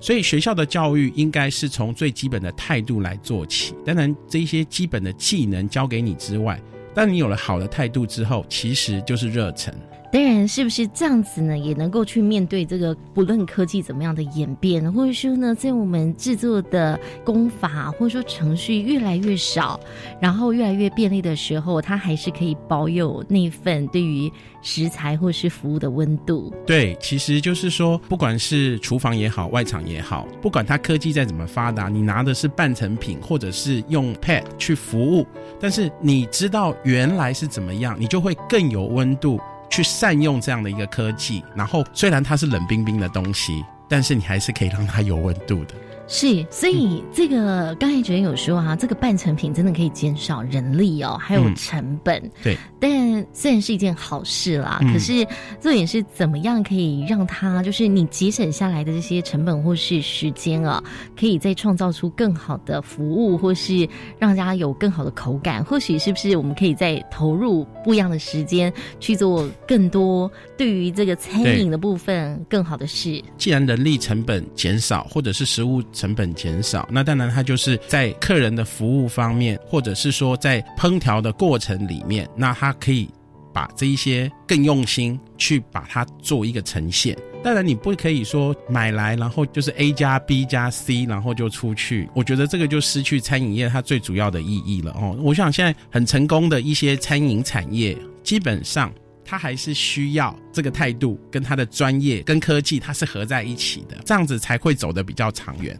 [0.00, 3.74] 所以学校的教育应该是从最基本的态度来做起。
[3.86, 6.60] 当然，这些基本的技能教给你之外，
[6.94, 9.72] 当你有了好的态度之后，其实就是热忱。
[10.10, 11.58] 当然，是不是这样子呢？
[11.58, 19.78] 也能够去面对这个，不论科技怎么样的演变，或者说呢，在我们制作的功法或者说程序越来越少，
[20.18, 26.54] 然后越来越便利的时候，它还是可以保有那份对于食材或是服务的温度。
[26.66, 35.26] 对，其实就是说，不管是厨房也好，外场也好，不管它科技再怎么发达，你拿的是半成品，或者是用 pad 去服务，
[35.60, 39.38] 但是你知道原来是怎么样，你就会更有温度。
[39.70, 45.74] 去善用这样的一个科技，然后虽然它是冷冰冰的东西，但是你还是可以让它有温度的。
[46.10, 52.18] 是，所以这个刚才主任有说哈，这个半成品真的可以减少人力哦，还有成本。
[52.42, 52.90] 对，但
[53.34, 55.22] 虽然是一件好事啦，可是
[55.60, 60.82] 重点是怎么样可以让它，就是你节省下来的这些成本或是时间啊，
[61.14, 63.86] 可以再创造出更好的服务，或是
[64.18, 65.62] 让大家有更好的口感。
[65.62, 73.22] 或许是不是我们可以再投入不一样的时间去做更多对于这个餐饮的部分更好的事？
[73.36, 75.82] 既然人力成本减少，或者是食物。
[75.98, 83.10] 成本减少，那当然它就是在客人的服务方面，或者是说在烹调的过程里面，那它可以
[83.52, 87.18] 把这一些更用心去把它做一个呈现。
[87.42, 92.08] 当然你不可以说买来然后就是 A 加 B 加 C，然后就出去。
[92.14, 95.16] 我觉得这个就失去餐饮业它最主要的意义了哦。
[95.20, 98.92] 我想现在很成功的一些餐饮产业，基本上。
[99.30, 105.78] 他还是需要这个态度，跟他的专业跟科技，它是合在一起的，这样子才会走得比较长远。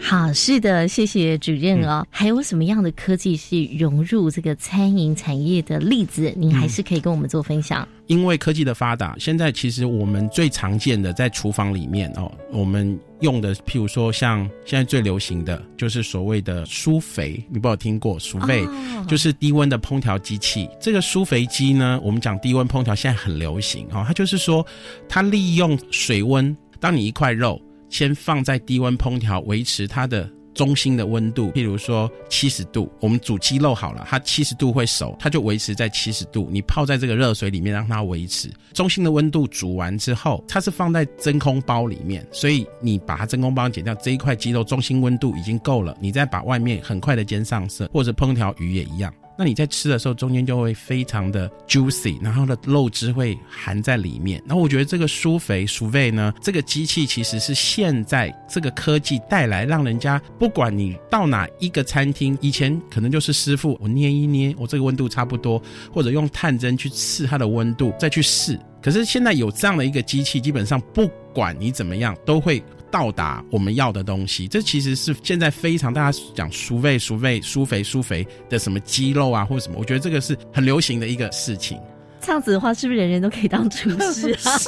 [0.00, 2.06] 好，是的，谢谢主任哦。
[2.10, 6.32] 还有什么样的科技是融入这个餐饮产业的例子？
[6.36, 7.86] 您还是可以跟我们做分享。
[8.06, 18.66] 因为科技的发达，现在其实我们最常见的在厨房里面哦，我们用的譬如说像现在最流行的就是所谓的疏肥，你不有听过疏肥？
[19.06, 20.68] 就是低温的烹调机器。
[20.80, 24.66] 这个疏肥机呢，我们讲低温烹调现在很流行哦，它就是说
[25.06, 27.60] 它利用水温，当你一块肉。
[27.88, 32.90] 先放在低温烹调，维持它的中心的温度，譬如说七十度。
[33.00, 36.48] 我们煮鸡肉好了，它七十度会熟，它就维持在七十度。
[36.50, 39.46] 你泡在这个热水里面，让它维持中心的温度。
[39.46, 49.12] 煮完之后，它是放在真空包里面，所以你把它真空包剪掉，这一块鸡肉中心温度已经够了，你再把外面很快的煎上色，或者烹调鱼也一样。
[49.38, 54.42] 那你在吃的时候，中间就会非常的 juicy，然后的肉汁会含在里面。
[54.44, 65.62] 然后我觉得这个疏肥疏肥呢，这个机器其实是现在这个科技带来，让人家不管你到哪一个餐厅，以前可能就是师傅我捏一捏，我这个温度差不多，
[65.94, 68.58] 或者用探针去试它的温度再去试。
[68.82, 72.60] 可是现在有这样的一个机器，基本上不管你怎么样，都会。
[72.90, 81.78] 到达我们要的东西，这其实是现在非常大家讲熟肥、熟肥、熟肥、熟肥的什么鸡肉啊，或者什么，我觉得这个是很流行的一个事情。
[82.20, 84.58] 这样子的话，是不是人人都可以当厨师啊？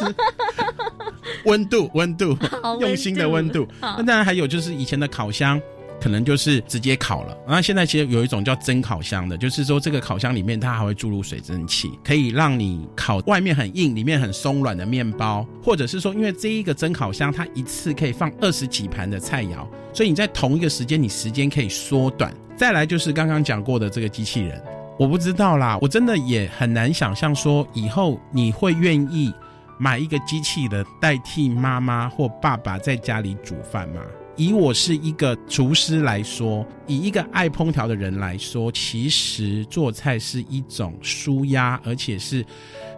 [1.45, 2.37] 温度，温度，
[2.81, 3.67] 用心的温度。
[3.81, 5.61] 那当然还有就是以前的烤箱。
[6.01, 22.33] 可能就是直接烤了，那现在其实有一种叫蒸烤箱的，就是说这个烤箱里面它还会注入水蒸气，可以让你烤外面很硬、里面很松软的面包，或者是说，因为这一个蒸烤箱它一次可以放二十几盘的菜肴，所以你在同一个时间你时间可以缩短。
[22.57, 24.63] 再来就是刚刚讲过的这个机器人，
[24.99, 29.33] 我不知道啦，我真的也很难想象说以后你会愿意
[29.79, 34.01] 买一个机器人代替妈妈或爸爸在家里煮饭吗？
[34.41, 42.43] 以我是一个厨师来说，以一个爱烹调的人来说，其实做菜是一种舒压，而且是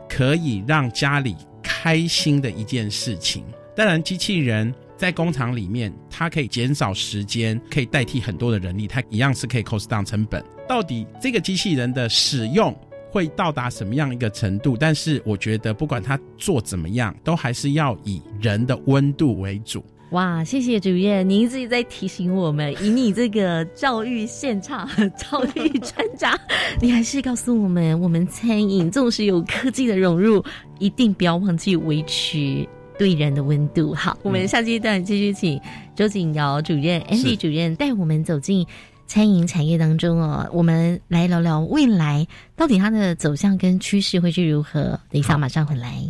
[0.09, 3.43] 可以让家里开心的一件事情。
[3.75, 10.41] 当然，机器人在工厂里面，它可以减少时间，可以代替很多的人力，它一样是可以 cost down 成本。
[10.69, 12.73] 到底这个机器人的使用
[13.11, 14.77] 会到达什么样一个程度？
[14.77, 19.85] 但是我觉得，不管它做怎么样，都还是要以人的温度为主。
[20.13, 24.87] 哇，谢谢主任，您自己在提醒我们，以你这个教育现场、
[25.17, 26.39] 教育专家，
[26.83, 30.45] 你还是告诉我们，我们餐饮纵使有科技的融入，
[30.79, 33.95] 一定不要忘记维持对人的温度。
[33.95, 35.59] 好，我们下阶段继续请
[35.97, 38.67] 周景尧主任、Andy 主任带我们走进
[39.07, 45.01] 餐饮产业当中哦，我们来聊聊未来到底它的走向跟趋势会是如何。
[45.11, 46.05] 等一下，马上回来。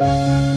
[0.00, 0.53] 欢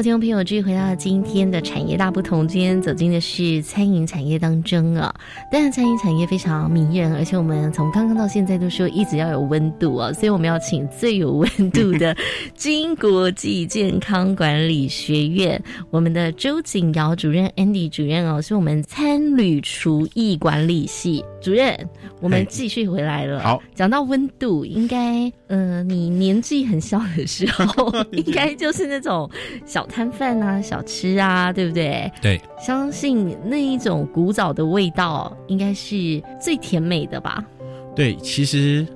[0.00, 2.48] 有听众朋友继续回到今天的产业大不同。
[2.48, 5.14] 今天走进的是餐饮产业当中啊，
[5.52, 12.16] 当然餐饮产业非常迷人，而且我们从刚刚到现在都说一直要有温度啊，所以我们要请最有温度的
[12.56, 21.88] 金国际健康管理学院我们的周景尧主任、Andy 主任哦，是我们餐旅厨艺管理系主任。
[22.20, 23.40] 我们继续回来了。
[23.40, 29.28] 好，讲到温度，应该呃，你年纪很小的时候， 应该就是那种
[29.64, 32.12] 小摊贩啊、小吃啊，对不对？
[32.20, 37.42] 对，相信那一种古早的味道，应该是最甜美的吧？
[37.96, 38.86] 对，其实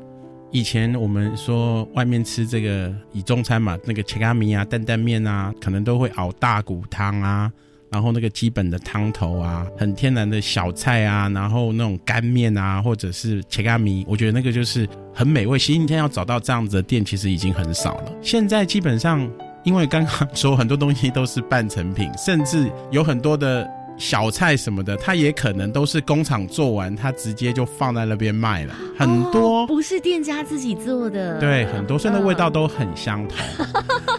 [0.50, 7.50] 以前我们说外面吃这个以中餐嘛，那个切咖米啊、担担面啊，可能都会熬大骨汤啊。
[7.94, 14.84] 然后那个基本的汤头啊，很天然的小菜啊，然后那种干面啊，或者是切咖米，我觉得那个就是
[15.14, 15.56] 很美味。
[15.56, 18.12] 其实今天要找到这样子的店，其实已经很少了。
[18.20, 19.30] 现在基本上，
[19.62, 23.64] 因为刚刚说很多东西都是半成品，甚至有很多的
[23.96, 28.74] 小菜什么的，它也可能都是工厂做完，它直接就放在那边卖了。
[28.98, 33.38] 很多不是店家自己做的，对，很多，所以那味道都很 相同。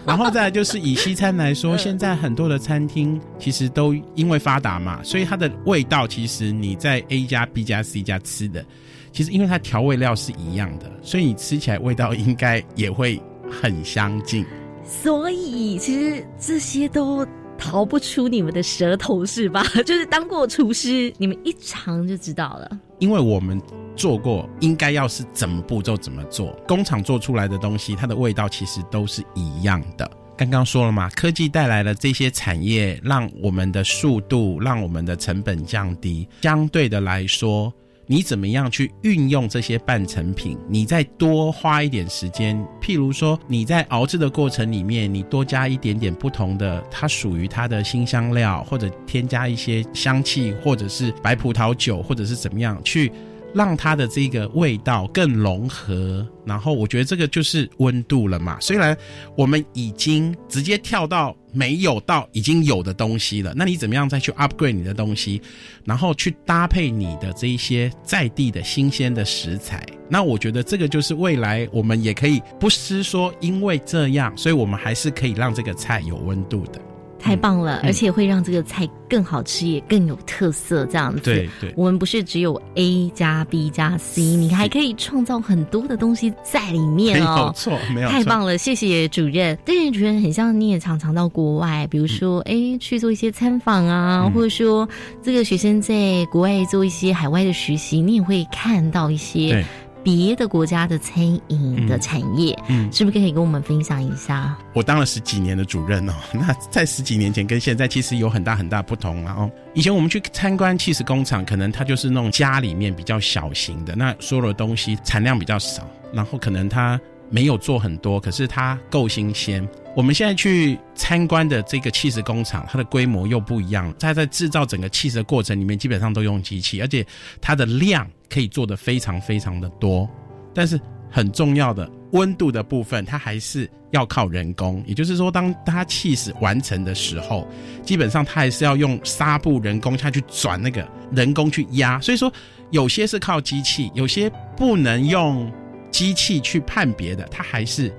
[0.06, 8.64] 然后再来就是以西餐来说， 现在很多的餐厅其实都因为发达嘛，所以它的味道其实你在 A 加 B 加 C 加吃的，
[9.12, 13.20] 其实因为它调味料是一样的，所以你吃起来味道应该也会
[13.50, 14.44] 很相近。
[14.84, 17.26] 所以其实这些都
[17.58, 19.64] 逃不出你们的舌头是吧？
[19.84, 22.80] 就是当过厨师，你们一尝就知道了。
[22.98, 23.60] 因为我们
[23.94, 30.10] 做过，应该要是怎么步骤怎么做，工厂做出来的东西，它的味道其实都是一样的。
[30.36, 36.28] 刚刚说了嘛，科技带来了这些产业，让我们的速度，让我们的成本降低。
[36.42, 37.72] 相对的来说，
[38.08, 40.56] 你怎么样去运用这些半成品？
[40.68, 53.10] 你再多花一点时间，譬如说你在熬制的过程里面，你多加一点点不同的，它属于它的新香料，或者添加一些香气，或者是白葡萄酒，或者是怎么样去
[53.52, 56.24] 让它的这个味道更融合。
[56.44, 58.56] 然后我觉得这个就是温度了嘛。
[58.60, 58.96] 虽然
[59.36, 65.40] 我们已经直接跳到没有到已经有的东西了，那你怎么样再去 upgrade 你的东西，
[65.84, 69.82] 然后去搭配你的这一些在地的新鲜的食材？
[70.10, 76.80] 那我觉得这个就是未来我们也可以不是说，因为这样，所以我们还是可以让这个菜有温度的。
[77.18, 77.86] 太棒了，嗯。
[77.86, 80.84] 而且会让这个菜更好吃，也更有特色。
[80.86, 81.72] 这样子，对对。
[81.76, 87.46] 我们不是只有 A 加 B 加 C，你还可以创造很多的东西在里面没哦。
[87.46, 89.58] 有错，没有太棒了，谢谢主任。
[89.64, 94.32] 但是主任很像你也常常到国外，比如说哎、去做一些参访啊，嗯。
[94.32, 94.88] 或者说
[95.22, 99.64] 这个学生在国外做一些海外的实习，你也会看到一些对
[100.06, 104.56] 别的国家的餐饮的产业，嗯是不是可以跟我们分享一下？
[104.72, 109.50] 我当了十几年的主任哦， 那在十几年前跟现在其实有很大很大不同了哦。
[109.74, 115.82] 以前我们去参观气势工厂，可能它就是那种家里面比较小型的，那所有的东西产量比较少，
[116.12, 117.00] 然后可能它
[117.30, 119.66] 没有做很多，可是它够新鲜。
[119.94, 127.04] 我们现在去参观的这个气势工厂，它的规模又不一样，它在制造整个气势的过程里面，基本上都用机器，而且
[127.40, 130.08] 它的量可以做得非常非常的多。
[130.54, 130.78] 但是
[131.10, 134.84] 很重要的温度的部分，它还是要靠人工。
[134.86, 137.48] 也就是说，当它气死完成的时候，
[137.82, 141.98] 基本上它还是要用纱布人工下去转那个人工去压。
[142.00, 142.30] 所以说，
[142.70, 145.50] 有些是靠机器，有些不能用
[145.96, 147.90] 机器去判别的，它还是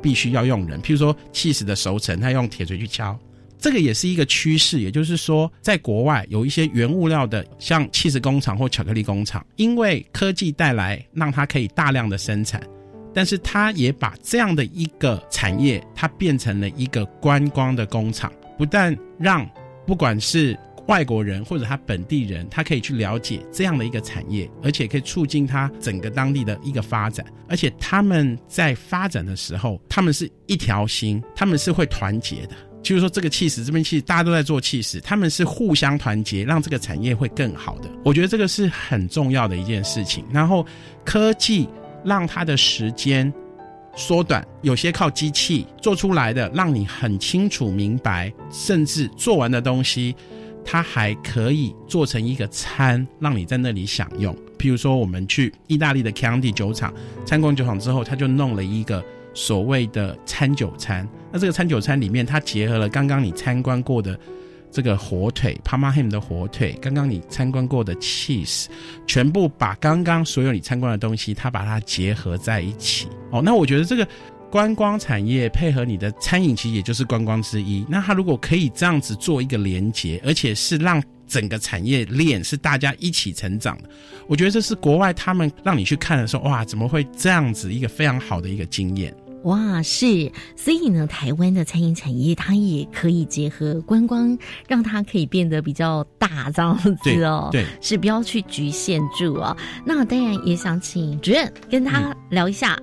[0.00, 0.80] 必须要用人。
[0.80, 3.14] 譬如说，气死的熟成，它用铁锤去敲。
[3.58, 12.58] 这个也是一个趋势，也就是说，在国外有一些原物料的，像气势工厂或巧克力工厂，因为科技带来，让它可以大量的生产，
[13.12, 19.46] 但是它也把这样的一个产业，它变成了一个观光的工厂，不但让
[19.86, 27.26] 不管是外国人或者他本地人，他可以去了解这样的一个产业，而且可以促进他整个当地的一个发展。
[27.48, 32.56] 而且他们在发展的时候，他们是一条心，他们是会团结的。
[32.82, 37.90] 就是说，这个气势这边气，大家都在做气势，他们是互相团结，让这个产业会更好的。
[38.04, 40.24] 我觉得这个是很重要的一件事情。
[40.32, 40.64] 然后
[41.04, 41.68] 科技
[42.04, 43.32] 让它的时间
[43.96, 50.14] 缩短，有些靠机器做出来的，让你很清楚明白，甚至做完的东西，
[50.66, 54.34] 它还可以做成一个餐，让你在那里享用。
[54.58, 56.92] 譬如说，我们去意大利的 Chianti 酒厂
[57.24, 59.02] 参观酒厂之后，他就弄了一个
[59.32, 61.08] 所谓的餐酒餐。
[61.30, 64.18] 那这个餐酒餐里面，它结合了刚刚你参观过的
[64.70, 68.66] 这个火腿 Parma ham 的火腿，刚刚你参观过的 cheese，
[69.06, 73.06] 全部把刚刚所有你参观的东西，它把它结合在一起。
[73.30, 74.06] 哦，那我觉得这个
[74.50, 77.84] 观光产业配合你的餐饮，其实也就是观光之一。
[77.88, 83.88] 那它如果可以这样子做一个连接，而且是让整个产业链是大家一起成长的，
[84.28, 89.14] 我觉得这是国外他们让你去看的时候，哇，怎么会这样子一个非常好的一个经验。
[89.42, 94.36] 哇，是，所以呢，台湾的餐饮产业它也可以结合观光，
[94.68, 97.48] 让它可以变得比较大，这样子哦。
[97.52, 99.56] 对对是不要去局限住哦。
[99.84, 102.76] 那当然也想请主任跟他聊一下。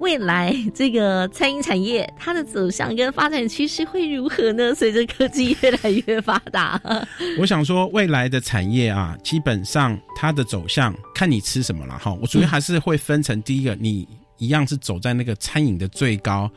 [0.00, 4.74] 未来这个餐饮产业它的走向跟发展趋势会如何呢？
[4.74, 6.80] 随着科技越来越发达，
[7.38, 12.12] 我想说，未来的产业啊，基本上它的走向看你吃什么了哈。
[12.20, 14.08] 我主要还是会分成第一个，你
[14.40, 16.50] 一样是走在那个餐饮的最高，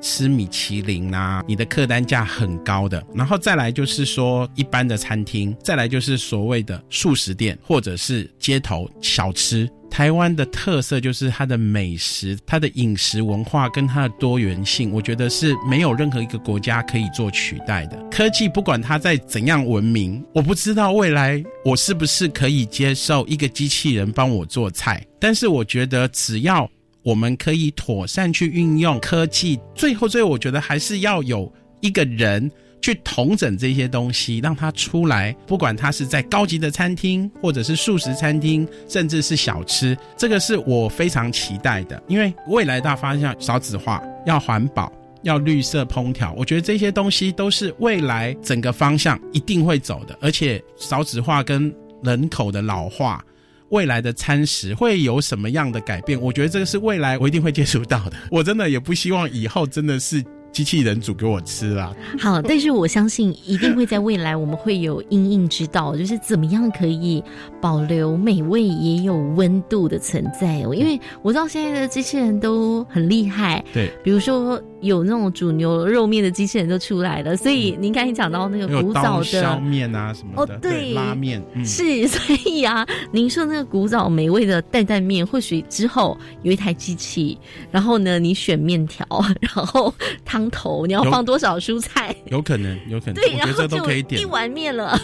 [0.00, 9.68] 吃米其林啊，你的客单价很高的，然后再来就是说一般的餐厅，再来就是所谓的素食店或者是街头小吃。
[9.90, 18.00] 台湾的特色就是它的美食、它的饮食文化跟它的多元性，我觉得是没有任何一个国家可以做取代的。
[18.08, 26.70] 科技不管它再怎样文明，我不知道未来我是不是可以接受一个机器人帮我做菜，但是我觉得只要
[27.02, 32.50] 我们可以妥善去运用科技，最后最后我觉得还是要有一个人。
[32.82, 42.02] 去统整这些东西，让它出来，不管它是在高级的餐厅，或者是素食餐厅，甚至是小吃，这个是我非常期待的。
[42.08, 44.90] 因为未来大方向少子化，要环保，
[45.24, 50.16] 要绿色烹调，我觉得这些东西都是未来整个方向一定会走的。
[50.18, 51.70] 而且少子化跟
[52.02, 53.22] 人口的老化。
[53.70, 56.20] 未来的餐食会有什么样的改变？
[56.20, 58.12] 我觉得这个是未来我一定会接触到的。
[58.30, 61.94] 我真的也不希望以后真的是机器人煮给我吃啦。
[62.18, 67.22] 好，但是我相信一定会在未来我们会有应应之道，就是怎么样可以
[67.60, 70.74] 保留美味也有温度的存在哦。
[70.74, 79.60] 因为我知道现在的机器人都很厉害，对，比如说有那种煮牛肉面的机器人就出来了，所以您刚才讲到那个古早削的。
[79.60, 87.38] 面啊什么的，哦对拉面，嗯，是，所以啊，您说那个古早美味的担担面，或许之后有一台机器，
[87.70, 89.06] 然后呢，你选面条，
[89.40, 89.92] 然后
[90.24, 93.76] 汤头，你要放多少蔬菜，有可能，有可能，对，然后就
[94.16, 94.24] 一。
[94.30, 94.96] 碗面了。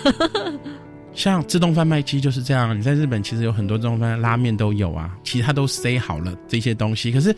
[1.16, 7.34] 像自动贩卖机就是这样，你在日本其实有很多自动贩卖拉面都有啊，其实它都塞好了这些东西，可是，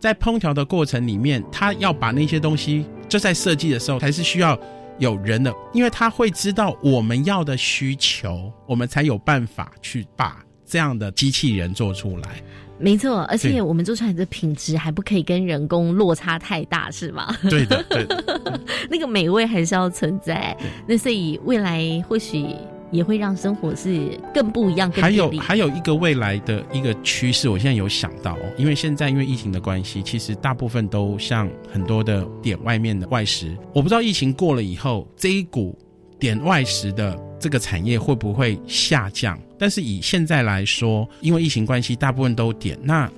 [0.00, 4.58] 在烹调的过程里面，它要把那些东西就在设计的时候，还是需要
[4.98, 12.42] 有人的，因为他会知道我们要的需求，我们才有办法去把这样的机器人做出来。
[12.80, 17.36] 没错，而且我们做出来的品质还不可以跟人工落差太大，是吗？
[17.50, 18.58] 对的，对的。
[18.88, 20.56] 那个美味还是要存在。
[20.86, 22.54] 那所以未来或许
[22.90, 35.76] 也会让生活是更不一样、还有还有一个未来的一个趋势，我现在有想到哦，因为现在因为疫情的关系，其实大部分都像很多的点外面的外食，我不知道疫情过了以后，这一股
[36.18, 39.38] 点外食的这个产业会不会下降？
[39.58, 43.10] 但是以现在来说，因为疫情关系，大部分都点，那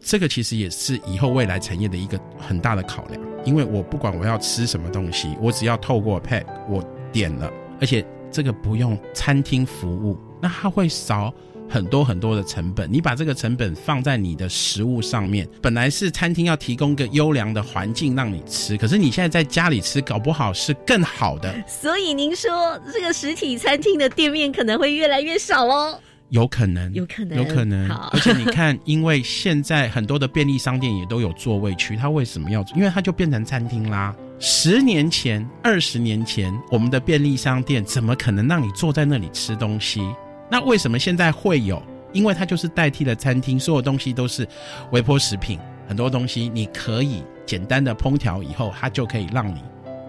[0.00, 7.50] 这个其实也是以后未来产业的一个很大的考量，因为我不管我要吃什么东西，我只要透过 Pad 我点了，
[7.80, 8.04] 而且
[8.34, 11.32] 这个不用餐厅服务，那它会少
[11.68, 12.92] 很多很多的成本。
[12.92, 26.00] 你把这个成本放在你的食物上面，本来是餐厅要提供个优良的环境让你吃，可是你现在在家里吃，搞不好是更好的，所以您说这个实体餐厅的店面可能会越来越少哦。
[26.30, 27.88] 有可能，有可能有可能。
[28.10, 32.64] 而且你看，因为现在很多的便利商店也都有座位区，它为什么要？
[32.74, 34.12] 因为它就变成餐厅啦。
[34.46, 40.06] 十年前、二十年前，我们的便利商店怎么可能让你坐在那里吃东西？
[40.50, 41.82] 那为什么现在会有？
[42.12, 44.46] 因为它就是代替了餐厅，所有东西都是
[44.90, 49.62] 微波食品，很多东西你可以简单的烹调以后，它就可以让你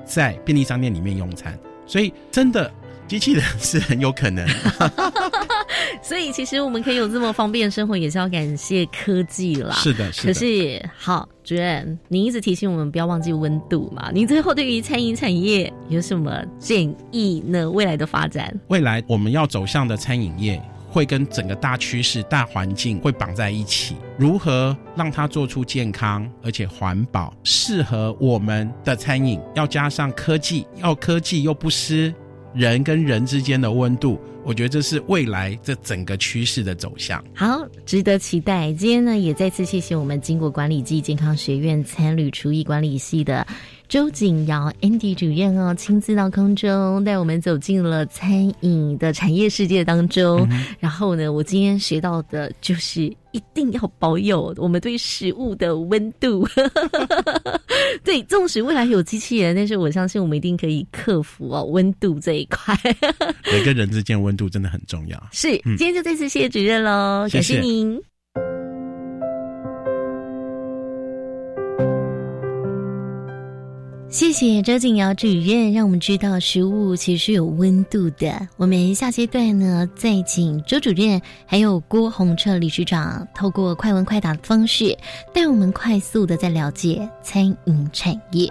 [0.03, 1.57] 在便利商店里面用餐。
[1.85, 2.69] 所以，真的，
[3.07, 4.47] 机器人是很有可能。
[6.01, 9.73] 所以其实我们可以有这么方便的生活，也是要感谢科技啦。
[9.75, 14.11] 是的是的可是好，主任，您一直提醒我们不要忘记温度嘛。
[14.13, 17.69] 您最后对于餐饮产业有什么建议呢？
[17.69, 18.53] 未来的发展？
[18.67, 23.95] 未来我们要走向的餐饮业，会跟整个大趋势、大环境会绑在一起。
[24.17, 29.39] 如何让它做出健康而且环保、适合我们的餐饮？
[29.55, 32.13] 要加上科技，要科技又不失
[32.55, 34.19] 人跟人之间的温度。
[34.43, 37.23] 我觉得这是未来这整个趋势的走向。
[37.33, 38.71] 好，值得期待。
[38.73, 43.45] 今天呢，也再次谢谢我们经过管理暨健康学院参旅厨艺管理系的
[43.87, 50.47] 周景尧 Andy 主任哦，亲自到空中带我们走进了餐饮的产业世界当中。
[50.79, 56.47] 然后呢，我今天学到的就是一定要保有我们对食物的温度。
[58.03, 62.75] 对，纵使未来有机器人，但是我相信我们一定可以克服哦温度这一块。
[63.45, 65.27] 人跟人之间温度真的很重要。
[65.31, 68.01] 是，嗯今天就再次谢谢主任喽，感谢谢谢
[74.07, 78.47] 谢谢周景尧主任，让我们知道食物其实是有温度的。
[78.55, 84.97] 我们下阶段呢，再请周主任还有郭宏彻理事长，透过快问快答的方式，
[85.33, 88.49] 带我们快速的在了解餐饮产业。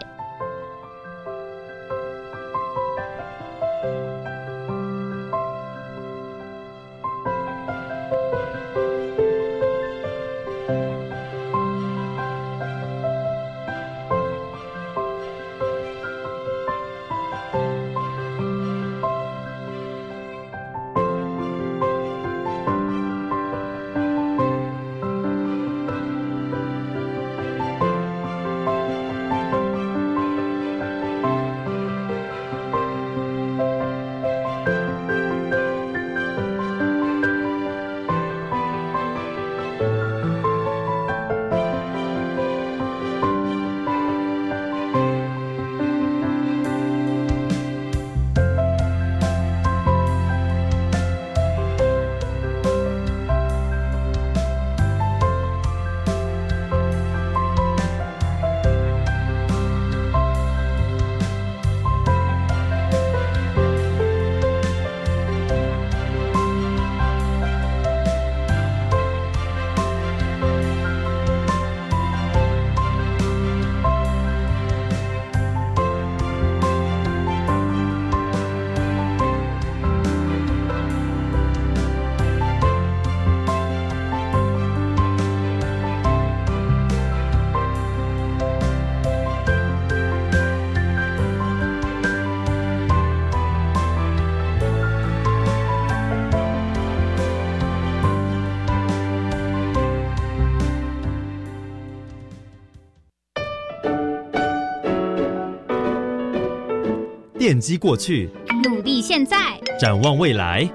[107.44, 108.30] 奠基过去，
[108.64, 109.36] 努力现在，
[109.78, 110.66] 展望未来。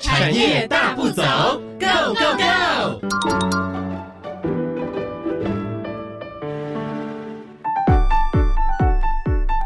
[0.00, 1.22] 产业大步走
[1.78, 2.98] ，Go Go Go！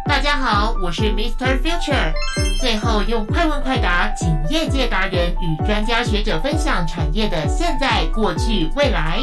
[0.05, 1.63] 大家好，我是 Mr.
[1.63, 2.13] Future。
[2.61, 9.21] 最后用快问快答，请业界达人与专家学者分享产业的现在、过去、未来。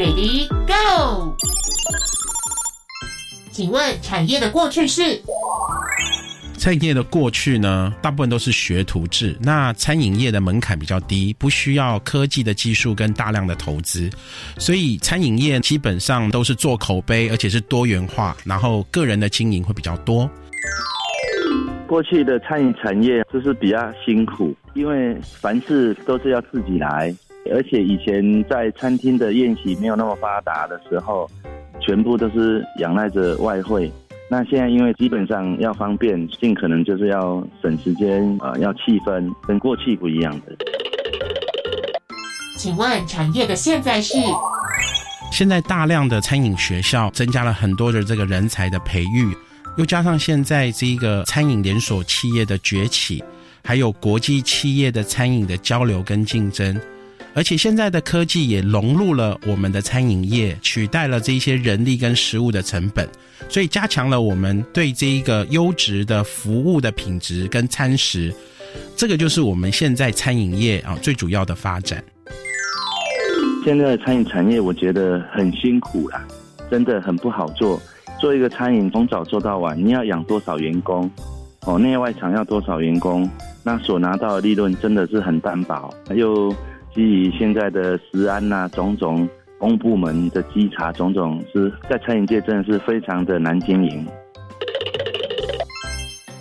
[0.00, 1.36] Ready Go！
[3.52, 5.20] 请问产业的过去是？
[6.56, 9.36] 餐饮业的过去呢，大部分都是学徒制。
[9.40, 14.10] 那餐饮业的门槛比较低，不需要科技的技术跟大量的投资，
[14.58, 20.28] 所以餐饮业基本上都是做口碑，而且是多元化，然后个人的经营会比较多。
[21.86, 27.14] 过去的餐饮产业就是比较辛苦，因为凡事都是要自己来，
[27.52, 31.30] 而且以前在餐厅的宴席没有那么发达的时候，
[31.80, 33.88] 全部都是仰赖着外汇。
[34.28, 40.56] 那现在因为基本上要方便，尽可能就是要省时间，呃，要气氛跟过去不一样的。
[42.58, 44.18] 请问产业的现在是？
[45.30, 49.32] 现在大量的餐饮学校增加了很多的这个人才的培育，
[49.76, 53.22] 又加上现在这一个餐饮连锁企业的崛起，
[53.62, 56.76] 还有国际企业的餐饮的交流跟竞争。
[57.36, 63.06] 而且现在的科技也融入了我们的餐饮业，取代了这些人力跟食物的成本，
[63.46, 68.34] 所以加强了我们对这一个优质的服务的品质跟餐食，
[68.96, 72.02] 这个就是我们现在餐饮业啊最主要的发展。
[73.62, 76.26] 现在的餐饮产业我觉得很辛苦啦，
[76.70, 77.78] 真的很不好做。
[78.18, 81.10] 做一个餐饮从早做到晚，你要养多少员工？
[81.66, 83.28] 哦，内外场要多少员工？
[83.62, 86.56] 那所拿到的利润真的是很单薄，又。
[86.96, 89.28] 基于现在的食安呐，种种
[89.58, 94.06] 公部门的稽查，种种是在餐饮界真的是非常的难经营。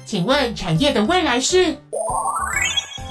[0.06, 1.76] 请问产业的未来是？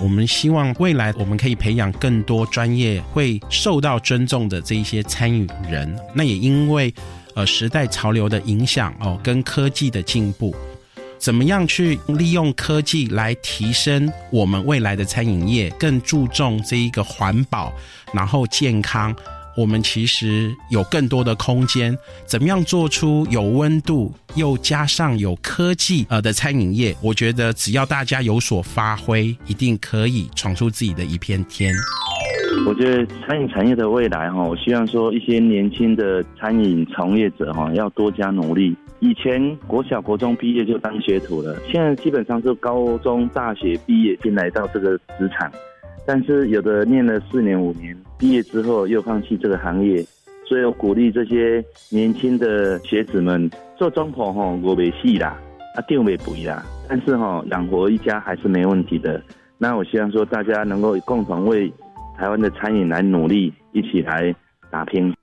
[0.02, 5.94] 我们希望未来我们可以培养更多专业、会受到尊重的这一些参与人。
[6.14, 6.92] 那也因为
[7.34, 10.54] 呃时代潮流的影响哦，跟科技的进步。
[11.18, 15.70] 怎么样去利用科技来提升我们未来的餐饮业？
[15.78, 17.72] 更注重这一个环保，
[18.12, 19.14] 然后健康。
[19.56, 21.96] 我们其实有更多的空间。
[22.26, 26.94] 怎么样做出有温度又加上有科技呃的餐饮业？
[27.00, 31.72] 我觉得只要大家有所发挥，一定可以闯出自己的一片天。
[32.66, 38.76] 我觉得餐饮产业的未来哈，我希望说一些年轻的餐饮从业者哈，要多加努力。
[39.04, 45.52] 以前国小、国中毕业就当学徒了，现在基本上是高中、大学毕业先来到这个职场，
[46.06, 50.02] 但是有的念了四年、五年，毕业之后又放弃这个行业，
[50.48, 55.36] 所以我鼓励这些年轻的学子们做中婆哈，我没戏啦，
[55.76, 59.22] 啊定位不一啦，但是哈养活一家还是没问题的。
[59.58, 61.70] 那我希望说大家能够共同为
[62.16, 64.34] 台湾的餐饮来努力，一起来
[64.70, 65.14] 打拼。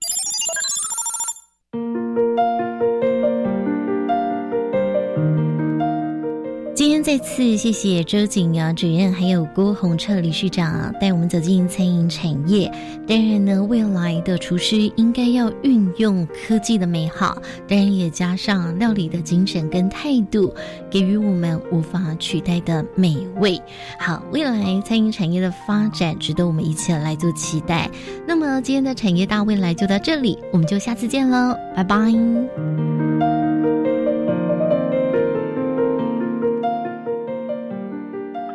[6.82, 12.72] 今天再次谢谢周景阳主任，还有郭宏彻理事长带我们走进餐饮产业。
[13.08, 20.52] 当然呢，未来的厨师应该要运用科技的美好，当然也加上料理的精神跟态度，
[20.90, 23.62] 给予我们无法取代的美味。
[24.00, 27.88] 好，未来餐饮产业的发展值得我们一起来做期待。
[28.26, 32.12] 那么今天的产业大未来就到这里，我们就下次见喽，拜拜。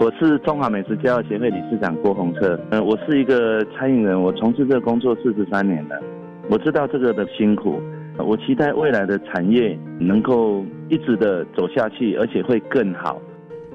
[0.06, 2.56] 我是中华美食教育协会理事长郭宏策。
[2.70, 6.00] 嗯，我是一个餐饮人，我从事这个工作四十三年了，
[6.48, 7.80] 我知道这个的辛苦。
[8.18, 13.20] 我期待未来的产业能够一直的走下去，而且会更好。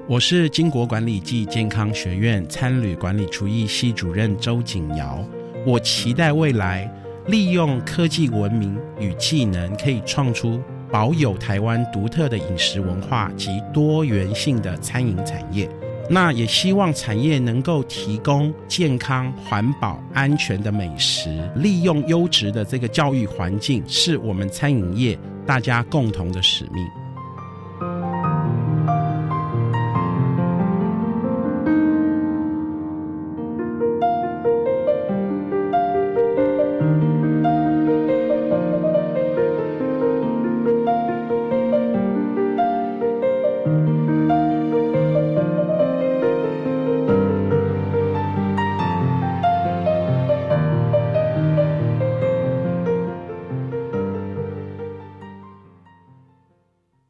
[0.06, 5.22] 我是金国管理暨健康学院餐旅管理厨艺系主任周景尧。
[5.66, 6.90] 我期待未来
[7.26, 10.58] 利用科技文明与技能，可以创出
[10.90, 15.68] 保有台湾独特的饮食文化及多元性的餐饮产业。
[16.10, 27.01] 那也希望产业能够提供健康、环保、安全的美食，利用优质的这个教育环境，是我们餐饮业大家共同的使命。